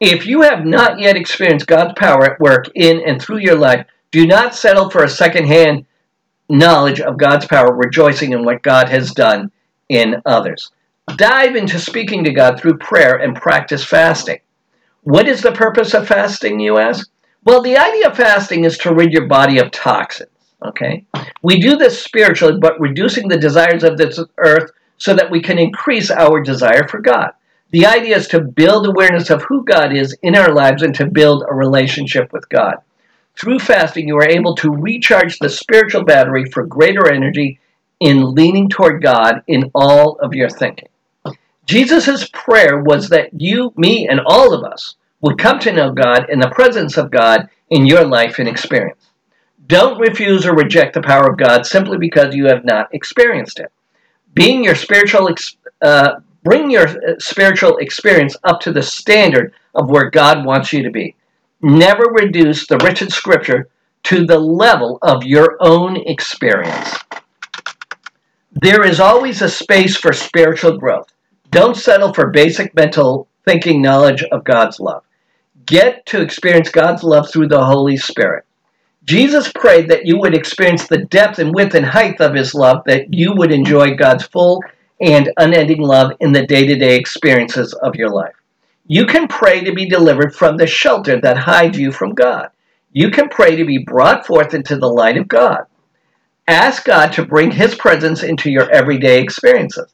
If 0.00 0.26
you 0.26 0.42
have 0.42 0.66
not 0.66 0.98
yet 0.98 1.16
experienced 1.16 1.66
God's 1.66 1.94
power 1.96 2.24
at 2.24 2.40
work 2.40 2.66
in 2.74 3.00
and 3.06 3.20
through 3.20 3.38
your 3.38 3.56
life, 3.56 3.86
do 4.10 4.26
not 4.26 4.54
settle 4.54 4.90
for 4.90 5.04
a 5.04 5.08
second-hand 5.08 5.86
knowledge 6.48 7.00
of 7.00 7.16
God's 7.16 7.46
power, 7.46 7.74
rejoicing 7.74 8.32
in 8.32 8.44
what 8.44 8.62
God 8.62 8.88
has 8.88 9.12
done 9.12 9.50
in 9.88 10.20
others. 10.26 10.70
Dive 11.16 11.56
into 11.56 11.78
speaking 11.78 12.24
to 12.24 12.32
God 12.32 12.60
through 12.60 12.78
prayer 12.78 13.16
and 13.16 13.34
practice 13.34 13.84
fasting. 13.84 14.40
What 15.02 15.28
is 15.28 15.42
the 15.42 15.52
purpose 15.52 15.94
of 15.94 16.08
fasting, 16.08 16.60
you 16.60 16.78
ask? 16.78 17.08
Well, 17.44 17.62
the 17.62 17.78
idea 17.78 18.08
of 18.08 18.16
fasting 18.16 18.64
is 18.64 18.78
to 18.78 18.94
rid 18.94 19.12
your 19.12 19.26
body 19.26 19.58
of 19.58 19.70
toxins. 19.70 20.30
Okay? 20.64 21.04
We 21.42 21.60
do 21.60 21.76
this 21.76 22.02
spiritually, 22.02 22.58
but 22.58 22.80
reducing 22.80 23.28
the 23.28 23.38
desires 23.38 23.84
of 23.84 23.98
this 23.98 24.18
earth 24.38 24.70
so 24.96 25.14
that 25.14 25.30
we 25.30 25.40
can 25.40 25.58
increase 25.58 26.10
our 26.10 26.42
desire 26.42 26.86
for 26.88 27.00
God. 27.00 27.32
The 27.70 27.86
idea 27.86 28.16
is 28.16 28.28
to 28.28 28.40
build 28.40 28.86
awareness 28.86 29.30
of 29.30 29.42
who 29.42 29.64
God 29.64 29.94
is 29.94 30.16
in 30.22 30.36
our 30.36 30.52
lives 30.52 30.82
and 30.82 30.94
to 30.94 31.06
build 31.06 31.44
a 31.48 31.54
relationship 31.54 32.32
with 32.32 32.48
God. 32.48 32.76
Through 33.36 33.58
fasting, 33.58 34.06
you 34.06 34.16
are 34.16 34.28
able 34.28 34.54
to 34.56 34.70
recharge 34.70 35.38
the 35.38 35.48
spiritual 35.48 36.04
battery 36.04 36.44
for 36.44 36.64
greater 36.64 37.10
energy 37.10 37.58
in 37.98 38.34
leaning 38.34 38.68
toward 38.68 39.02
God 39.02 39.42
in 39.48 39.70
all 39.74 40.18
of 40.20 40.34
your 40.34 40.48
thinking. 40.48 40.88
Jesus' 41.66 42.28
prayer 42.32 42.78
was 42.78 43.08
that 43.08 43.30
you, 43.40 43.72
me, 43.76 44.06
and 44.06 44.20
all 44.24 44.52
of 44.52 44.62
us 44.62 44.96
would 45.20 45.38
come 45.38 45.58
to 45.60 45.72
know 45.72 45.90
God 45.90 46.28
in 46.28 46.38
the 46.38 46.50
presence 46.50 46.96
of 46.96 47.10
God 47.10 47.48
in 47.70 47.86
your 47.86 48.04
life 48.04 48.38
and 48.38 48.48
experience. 48.48 49.10
Don't 49.66 49.98
refuse 49.98 50.44
or 50.46 50.54
reject 50.54 50.94
the 50.94 51.02
power 51.02 51.30
of 51.30 51.38
God 51.38 51.64
simply 51.64 51.96
because 51.96 52.34
you 52.34 52.46
have 52.46 52.64
not 52.64 52.92
experienced 52.92 53.60
it. 53.60 53.72
Being 54.34 54.64
your 54.64 54.74
spiritual, 54.74 55.34
uh, 55.80 56.16
bring 56.42 56.70
your 56.70 56.88
uh, 56.88 57.18
spiritual 57.18 57.78
experience 57.78 58.36
up 58.44 58.60
to 58.60 58.72
the 58.72 58.82
standard 58.82 59.54
of 59.74 59.88
where 59.88 60.10
God 60.10 60.44
wants 60.44 60.72
you 60.72 60.82
to 60.82 60.90
be. 60.90 61.14
Never 61.62 62.04
reduce 62.10 62.66
the 62.66 62.78
written 62.78 63.08
scripture 63.08 63.68
to 64.04 64.26
the 64.26 64.38
level 64.38 64.98
of 65.00 65.24
your 65.24 65.56
own 65.60 65.96
experience. 65.96 66.94
There 68.52 68.86
is 68.86 69.00
always 69.00 69.40
a 69.40 69.48
space 69.48 69.96
for 69.96 70.12
spiritual 70.12 70.78
growth. 70.78 71.08
Don't 71.50 71.76
settle 71.76 72.12
for 72.12 72.30
basic 72.30 72.74
mental 72.74 73.28
thinking 73.44 73.80
knowledge 73.80 74.22
of 74.24 74.44
God's 74.44 74.78
love. 74.78 75.04
Get 75.66 76.04
to 76.06 76.20
experience 76.20 76.68
God's 76.68 77.02
love 77.02 77.30
through 77.30 77.48
the 77.48 77.64
Holy 77.64 77.96
Spirit. 77.96 78.44
Jesus 79.04 79.52
prayed 79.52 79.88
that 79.88 80.06
you 80.06 80.18
would 80.18 80.34
experience 80.34 80.86
the 80.86 81.04
depth 81.04 81.38
and 81.38 81.54
width 81.54 81.74
and 81.74 81.84
height 81.84 82.20
of 82.20 82.34
his 82.34 82.54
love, 82.54 82.84
that 82.86 83.12
you 83.12 83.34
would 83.36 83.52
enjoy 83.52 83.94
God's 83.94 84.24
full 84.24 84.62
and 85.00 85.30
unending 85.36 85.82
love 85.82 86.12
in 86.20 86.32
the 86.32 86.46
day 86.46 86.66
to 86.66 86.74
day 86.74 86.96
experiences 86.96 87.74
of 87.74 87.96
your 87.96 88.08
life. 88.08 88.34
You 88.86 89.06
can 89.06 89.28
pray 89.28 89.62
to 89.62 89.74
be 89.74 89.88
delivered 89.88 90.34
from 90.34 90.56
the 90.56 90.66
shelter 90.66 91.20
that 91.20 91.36
hides 91.36 91.78
you 91.78 91.92
from 91.92 92.14
God. 92.14 92.48
You 92.92 93.10
can 93.10 93.28
pray 93.28 93.56
to 93.56 93.64
be 93.64 93.78
brought 93.78 94.26
forth 94.26 94.54
into 94.54 94.76
the 94.76 94.88
light 94.88 95.18
of 95.18 95.28
God. 95.28 95.64
Ask 96.46 96.84
God 96.84 97.12
to 97.14 97.26
bring 97.26 97.50
His 97.50 97.74
presence 97.74 98.22
into 98.22 98.50
your 98.50 98.70
everyday 98.70 99.20
experiences. 99.20 99.92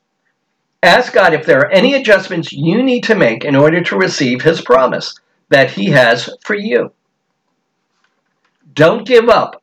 Ask 0.83 1.13
God 1.13 1.35
if 1.35 1.47
there 1.47 1.61
are 1.61 1.71
any 1.71 1.95
adjustments 1.95 2.53
you 2.53 2.83
need 2.83 3.05
to 3.05 3.15
make 3.15 3.45
in 3.45 3.57
order 3.57 3.83
to 3.83 3.97
receive 3.97 4.43
His 4.43 4.61
promise 4.61 5.17
that 5.49 5.71
He 5.71 5.87
has 5.87 6.31
for 6.45 6.55
you. 6.55 6.93
Don't 8.75 9.07
give 9.07 9.29
up 9.29 9.63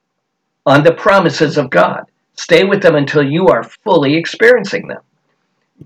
on 0.66 0.84
the 0.84 0.94
promises 0.94 1.58
of 1.58 1.70
God. 1.70 2.06
Stay 2.36 2.64
with 2.64 2.82
them 2.82 2.96
until 2.96 3.24
you 3.24 3.48
are 3.48 3.64
fully 3.64 4.16
experiencing 4.16 4.88
them. 4.88 5.02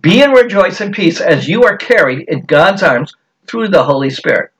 Be 0.01 0.21
and 0.21 0.33
rejoice 0.33 0.81
in 0.81 0.91
peace 0.91 1.19
as 1.19 1.47
you 1.47 1.63
are 1.63 1.77
carried 1.77 2.27
in 2.29 2.45
God's 2.45 2.81
arms 2.81 3.13
through 3.47 3.69
the 3.69 3.83
Holy 3.83 4.09
Spirit. 4.09 4.51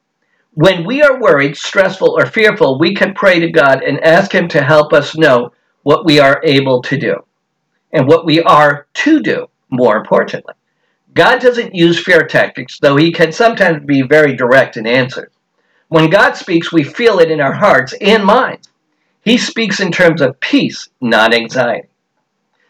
When 0.54 0.86
we 0.86 1.02
are 1.02 1.20
worried, 1.20 1.56
stressful, 1.56 2.18
or 2.18 2.26
fearful, 2.26 2.78
we 2.78 2.94
can 2.94 3.14
pray 3.14 3.40
to 3.40 3.50
God 3.50 3.82
and 3.84 4.04
ask 4.04 4.34
Him 4.34 4.50
to 4.50 4.62
help 4.62 4.92
us 4.92 5.18
know 5.18 5.54
what 5.84 6.06
we 6.06 6.20
are 6.20 6.42
able 6.44 6.82
to 6.84 6.98
do 6.98 7.24
and 7.94 8.08
what 8.08 8.26
we 8.26 8.42
are 8.42 8.88
to 8.94 9.22
do, 9.22 9.48
more 9.70 9.98
importantly. 9.98 10.54
God 11.14 11.40
doesn't 11.40 11.76
use 11.76 12.04
fear 12.04 12.26
tactics, 12.26 12.80
though 12.80 12.98
He 12.98 13.12
can 13.12 13.32
sometimes 13.32 13.86
be 13.86 14.02
very 14.02 14.36
direct 14.36 14.76
in 14.78 14.86
answers. 14.86 15.32
When 15.92 16.10
God 16.10 16.38
speaks, 16.38 16.72
we 16.72 16.86
feel 16.86 17.20
it 17.20 17.30
in 17.30 17.42
our 17.42 17.52
hearts 17.52 17.94
and 18.00 18.24
minds. 18.24 18.70
He 19.26 19.38
speaks 19.38 19.82
in 19.82 19.92
terms 19.92 20.22
of 20.22 20.40
peace, 20.40 20.88
not 21.02 21.34
anxiety. 21.34 21.90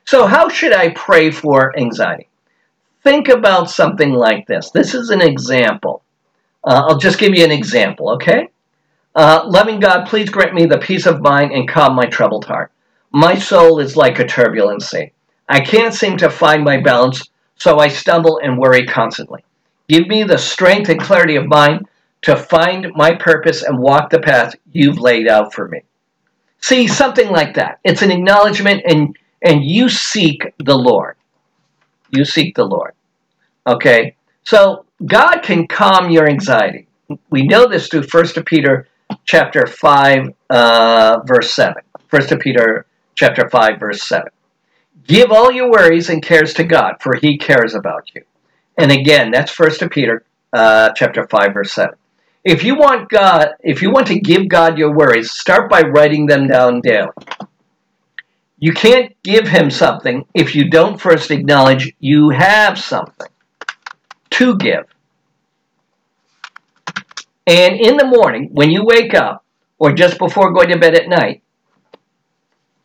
So, 0.06 0.26
how 0.26 0.50
should 0.50 0.74
I 0.74 0.90
pray 0.90 1.30
for 1.30 1.72
anxiety? 1.78 2.30
Think 3.04 3.30
about 3.30 3.70
something 3.70 4.12
like 4.14 4.48
this. 4.48 4.72
This 4.72 4.96
is 4.96 5.12
an 5.12 5.22
example. 5.22 6.02
Uh, 6.64 6.86
I'll 6.88 6.98
just 6.98 7.20
give 7.20 7.36
you 7.36 7.44
an 7.44 7.52
example, 7.52 8.10
okay? 8.14 8.50
Uh, 9.14 9.44
loving 9.46 9.80
God, 9.80 10.08
please 10.08 10.32
grant 10.32 10.56
me 10.56 10.66
the 10.66 10.80
peace 10.80 11.06
of 11.06 11.22
mind 11.22 11.52
and 11.52 11.70
calm 11.70 11.94
my 11.94 12.06
troubled 12.06 12.46
heart. 12.46 12.72
My 13.12 13.36
soul 13.38 13.78
is 13.78 13.96
like 13.96 14.18
a 14.18 14.26
turbulent 14.26 14.82
sea. 14.82 15.12
I 15.48 15.60
can't 15.60 15.94
seem 15.94 16.18
to 16.18 16.30
find 16.32 16.64
my 16.64 16.82
balance, 16.82 17.30
so 17.56 17.78
I 17.78 17.88
stumble 17.88 18.40
and 18.42 18.58
worry 18.58 18.88
constantly. 18.88 19.44
Give 19.88 20.08
me 20.08 20.24
the 20.24 20.40
strength 20.40 20.90
and 20.90 21.00
clarity 21.00 21.36
of 21.36 21.46
mind 21.46 21.86
to 22.24 22.36
find 22.36 22.92
my 22.94 23.16
purpose 23.16 23.64
and 23.64 23.80
walk 23.80 24.10
the 24.10 24.20
path 24.20 24.56
you've 24.72 25.00
laid 25.00 25.28
out 25.28 25.54
for 25.54 25.68
me. 25.68 25.82
See, 26.62 26.88
something 26.88 27.30
like 27.30 27.56
that. 27.56 27.80
It's 27.84 28.04
an 28.04 28.12
acknowledgement, 28.12 28.84
and, 28.86 29.18
and 29.42 29.64
you 29.64 29.90
seek 29.90 30.54
the 30.60 30.78
Lord. 30.78 31.16
You 32.12 32.24
seek 32.24 32.56
the 32.56 32.66
Lord. 32.66 32.94
Okay? 33.66 34.16
So 34.44 34.86
God 35.06 35.40
can 35.40 35.68
calm 35.68 36.12
your 36.12 36.30
anxiety. 36.30 36.88
We 37.30 37.44
know 37.44 37.68
this 37.68 37.88
through 37.88 38.04
1 38.04 38.26
Peter 38.46 38.88
chapter 39.26 39.66
5, 39.66 40.34
uh, 40.50 41.20
verse 41.26 41.54
7. 41.54 41.82
1 42.10 42.40
Peter 42.40 42.86
chapter 43.16 43.50
5, 43.50 43.80
verse 43.80 44.04
7. 44.04 44.28
Give 45.08 45.32
all 45.32 45.52
your 45.52 45.72
worries 45.72 46.10
and 46.10 46.22
cares 46.22 46.54
to 46.56 46.64
God, 46.64 46.96
for 47.00 47.16
he 47.16 47.38
cares 47.38 47.74
about 47.74 48.12
you. 48.14 48.24
And 48.78 48.92
again, 48.92 49.32
that's 49.32 49.58
1 49.58 49.90
Peter 49.90 50.24
uh, 50.54 50.92
chapter 50.96 51.28
5, 51.28 51.54
verse 51.54 51.74
7. 51.74 51.96
If 52.44 52.64
you 52.64 52.76
want 52.76 53.10
God, 53.10 53.50
if 53.60 53.82
you 53.82 53.92
want 53.92 54.08
to 54.08 54.20
give 54.20 54.48
God 54.48 54.78
your 54.78 54.96
worries, 54.96 55.32
start 55.32 55.70
by 55.70 55.82
writing 55.82 56.26
them 56.26 56.48
down 56.48 56.82
daily. 56.82 57.10
You 58.58 58.74
can't 58.74 59.16
give 59.24 59.48
him 59.48 59.70
something 59.70 60.26
if 60.34 60.56
you 60.56 60.70
don't 60.70 61.00
first 61.00 61.30
acknowledge 61.30 61.94
you 62.00 62.30
have 62.30 62.80
something 62.80 63.28
to 64.32 64.58
give. 64.58 64.86
And 67.46 67.76
in 67.76 67.98
the 67.98 68.06
morning, 68.06 68.50
when 68.54 68.72
you 68.72 68.84
wake 68.86 69.14
up, 69.14 69.44
or 69.78 69.94
just 69.94 70.18
before 70.18 70.54
going 70.54 70.70
to 70.70 70.78
bed 70.78 70.96
at 70.96 71.10
night, 71.10 71.42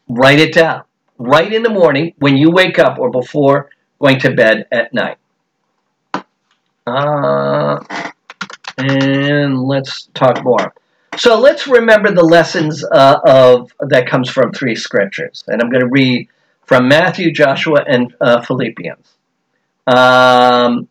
write 0.09 0.39
it 0.39 0.55
down. 0.55 0.85
Right 1.19 1.53
in 1.53 1.63
the 1.63 1.71
morning, 1.71 2.15
when 2.19 2.37
you 2.37 2.51
wake 2.51 2.79
up, 2.79 2.99
or 2.99 3.11
before 3.11 3.71
going 3.99 4.19
to 4.21 4.35
bed 4.35 4.67
at 4.73 4.93
night. 4.93 5.19
Uh, 6.87 7.81
and 8.79 9.63
let's 9.63 10.09
talk 10.15 10.43
more. 10.45 10.75
So 11.19 11.39
let's 11.39 11.67
remember 11.67 12.13
the 12.13 12.23
lessons 12.23 12.85
uh, 12.85 13.19
of 13.25 13.73
that 13.81 14.07
comes 14.07 14.29
from 14.29 14.53
three 14.53 14.75
scriptures, 14.75 15.45
and 15.49 15.63
I'm 15.63 15.71
going 15.71 15.85
to 15.85 15.91
read 15.91 16.29
from 16.65 16.89
Matthew, 16.89 17.33
Joshua, 17.33 17.85
and 17.87 18.15
uh, 18.21 18.43
Philippians. 18.43 19.15
Um, 19.87 20.89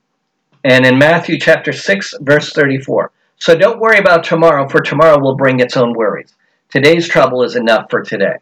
and 0.64 0.86
in 0.86 0.98
Matthew 0.98 1.38
chapter 1.38 1.72
6, 1.72 2.16
verse 2.22 2.54
34. 2.54 3.12
So 3.38 3.56
don't 3.56 3.80
worry 3.80 4.00
about 4.00 4.24
tomorrow, 4.24 4.68
for 4.68 4.82
tomorrow 4.82 5.20
will 5.20 5.36
bring 5.36 5.60
its 5.60 5.78
own 5.78 5.94
worries. 5.94 6.34
Today's 6.70 7.08
trouble 7.08 7.44
is 7.44 7.56
enough 7.56 7.92
for 7.92 8.02
today. 8.02 8.38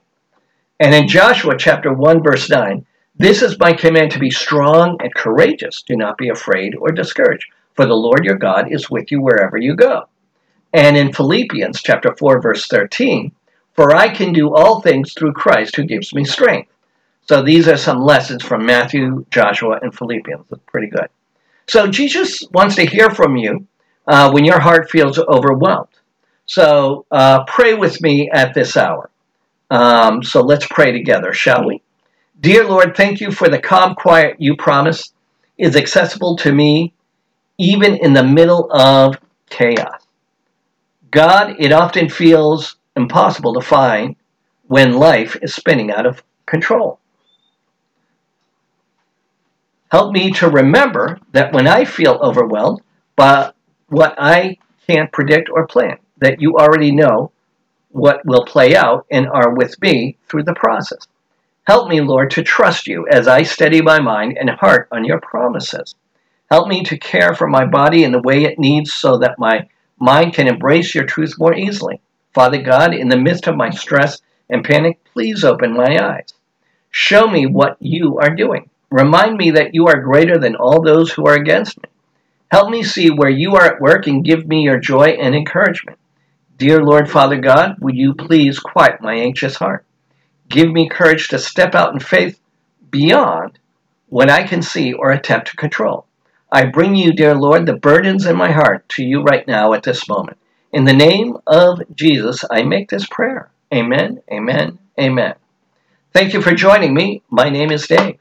And 0.79 0.93
in 0.93 1.07
Joshua 1.07 1.57
chapter 1.57 1.91
1, 1.91 2.23
verse 2.23 2.49
9, 2.49 2.85
this 3.15 3.41
is 3.41 3.59
my 3.59 3.73
command 3.73 4.11
to 4.11 4.19
be 4.19 4.31
strong 4.31 4.97
and 5.01 5.13
courageous. 5.13 5.81
Do 5.81 5.95
not 5.95 6.17
be 6.17 6.29
afraid 6.29 6.75
or 6.75 6.91
discouraged, 6.91 7.47
for 7.75 7.85
the 7.85 7.93
Lord 7.93 8.25
your 8.25 8.37
God 8.37 8.71
is 8.71 8.89
with 8.89 9.11
you 9.11 9.21
wherever 9.21 9.57
you 9.57 9.75
go. 9.75 10.07
And 10.73 10.97
in 10.97 11.13
Philippians 11.13 11.81
chapter 11.81 12.15
4, 12.15 12.41
verse 12.41 12.67
13, 12.67 13.31
for 13.73 13.95
I 13.95 14.09
can 14.09 14.33
do 14.33 14.53
all 14.53 14.81
things 14.81 15.13
through 15.13 15.33
Christ 15.33 15.75
who 15.75 15.83
gives 15.83 16.13
me 16.13 16.25
strength. 16.25 16.71
So 17.27 17.41
these 17.41 17.67
are 17.67 17.77
some 17.77 18.01
lessons 18.03 18.43
from 18.43 18.65
Matthew, 18.65 19.25
Joshua, 19.31 19.79
and 19.81 19.95
Philippians. 19.95 20.45
That's 20.49 20.61
pretty 20.67 20.87
good. 20.87 21.07
So 21.67 21.87
Jesus 21.87 22.43
wants 22.51 22.75
to 22.75 22.85
hear 22.85 23.09
from 23.09 23.37
you 23.37 23.67
uh, 24.07 24.31
when 24.31 24.45
your 24.45 24.59
heart 24.59 24.89
feels 24.89 25.17
overwhelmed. 25.17 25.87
So 26.45 27.05
uh, 27.09 27.45
pray 27.45 27.73
with 27.73 28.01
me 28.01 28.29
at 28.29 28.53
this 28.53 28.75
hour. 28.75 29.09
Um, 29.69 30.21
so 30.21 30.41
let's 30.41 30.67
pray 30.67 30.91
together, 30.91 31.33
shall 31.33 31.65
we? 31.65 31.81
Dear 32.39 32.67
Lord, 32.67 32.97
thank 32.97 33.21
you 33.21 33.31
for 33.31 33.47
the 33.47 33.59
calm 33.59 33.95
quiet 33.95 34.35
you 34.39 34.57
promise 34.57 35.13
is 35.57 35.75
accessible 35.75 36.35
to 36.37 36.51
me 36.51 36.93
even 37.57 37.95
in 37.95 38.13
the 38.13 38.23
middle 38.23 38.71
of 38.71 39.17
chaos. 39.49 40.05
God, 41.11 41.55
it 41.59 41.71
often 41.71 42.09
feels 42.09 42.75
impossible 42.95 43.53
to 43.53 43.61
find 43.61 44.15
when 44.67 44.93
life 44.93 45.37
is 45.41 45.53
spinning 45.53 45.91
out 45.91 46.05
of 46.05 46.23
control. 46.45 46.99
Help 49.91 50.11
me 50.11 50.31
to 50.31 50.49
remember 50.49 51.19
that 51.33 51.53
when 51.53 51.67
I 51.67 51.85
feel 51.85 52.19
overwhelmed 52.23 52.81
by 53.15 53.51
what 53.89 54.15
I 54.17 54.57
can't 54.87 55.11
predict 55.11 55.49
or 55.49 55.67
plan, 55.67 55.97
that 56.17 56.41
you 56.41 56.57
already 56.57 56.91
know 56.91 57.31
what 57.91 58.25
will 58.25 58.43
play 58.43 58.75
out 58.75 59.05
and 59.11 59.27
are 59.27 59.53
with 59.53 59.79
me 59.81 60.17
through 60.27 60.43
the 60.43 60.55
process. 60.55 61.07
Help 61.65 61.89
me, 61.89 62.01
Lord, 62.01 62.31
to 62.31 62.43
trust 62.43 62.87
you 62.87 63.07
as 63.07 63.27
I 63.27 63.43
steady 63.43 63.81
my 63.81 63.99
mind 63.99 64.35
and 64.39 64.49
heart 64.49 64.87
on 64.91 65.05
your 65.05 65.21
promises. 65.21 65.93
Help 66.53 66.67
me 66.67 66.83
to 66.83 66.99
care 66.99 67.33
for 67.33 67.47
my 67.47 67.65
body 67.65 68.03
in 68.03 68.11
the 68.11 68.21
way 68.21 68.43
it 68.43 68.59
needs 68.59 68.93
so 68.93 69.17
that 69.17 69.39
my 69.39 69.67
mind 69.97 70.35
can 70.35 70.47
embrace 70.47 70.93
your 70.93 71.03
truth 71.03 71.33
more 71.39 71.55
easily. 71.55 71.99
Father 72.31 72.61
God, 72.61 72.93
in 72.93 73.09
the 73.09 73.17
midst 73.17 73.47
of 73.47 73.55
my 73.55 73.71
stress 73.71 74.21
and 74.51 74.63
panic, 74.63 75.03
please 75.03 75.43
open 75.43 75.73
my 75.73 75.97
eyes. 75.99 76.31
Show 76.91 77.25
me 77.25 77.47
what 77.47 77.77
you 77.79 78.19
are 78.19 78.35
doing. 78.35 78.69
Remind 78.91 79.35
me 79.35 79.49
that 79.49 79.73
you 79.73 79.87
are 79.87 79.99
greater 79.99 80.37
than 80.37 80.55
all 80.55 80.83
those 80.83 81.11
who 81.11 81.25
are 81.25 81.33
against 81.33 81.81
me. 81.81 81.89
Help 82.51 82.69
me 82.69 82.83
see 82.83 83.09
where 83.09 83.31
you 83.31 83.55
are 83.55 83.65
at 83.65 83.81
work 83.81 84.05
and 84.05 84.23
give 84.23 84.45
me 84.45 84.61
your 84.61 84.77
joy 84.77 85.05
and 85.05 85.33
encouragement. 85.33 85.97
Dear 86.59 86.83
Lord 86.83 87.09
Father 87.09 87.39
God, 87.39 87.77
would 87.79 87.95
you 87.95 88.13
please 88.13 88.59
quiet 88.59 89.01
my 89.01 89.15
anxious 89.15 89.55
heart? 89.55 89.87
Give 90.49 90.71
me 90.71 90.87
courage 90.87 91.29
to 91.29 91.39
step 91.39 91.73
out 91.73 91.93
in 91.93 91.99
faith 91.99 92.39
beyond 92.91 93.57
what 94.07 94.29
I 94.29 94.43
can 94.43 94.61
see 94.61 94.93
or 94.93 95.09
attempt 95.09 95.47
to 95.47 95.55
control. 95.55 96.05
I 96.53 96.67
bring 96.67 96.95
you, 96.95 97.13
dear 97.13 97.33
Lord, 97.33 97.65
the 97.65 97.73
burdens 97.73 98.27
in 98.27 98.35
my 98.35 98.51
heart 98.51 98.87
to 98.89 99.03
you 99.03 99.23
right 99.23 99.47
now 99.47 99.73
at 99.73 99.81
this 99.81 100.07
moment. 100.07 100.37
In 100.71 100.85
the 100.85 100.93
name 100.93 101.35
of 101.47 101.81
Jesus, 101.95 102.45
I 102.51 102.61
make 102.61 102.91
this 102.91 103.07
prayer. 103.07 103.49
Amen, 103.73 104.21
amen, 104.31 104.77
amen. 104.99 105.33
Thank 106.13 106.33
you 106.33 106.43
for 106.43 106.53
joining 106.53 106.93
me. 106.93 107.23
My 107.31 107.49
name 107.49 107.71
is 107.71 107.87
Dave. 107.87 108.19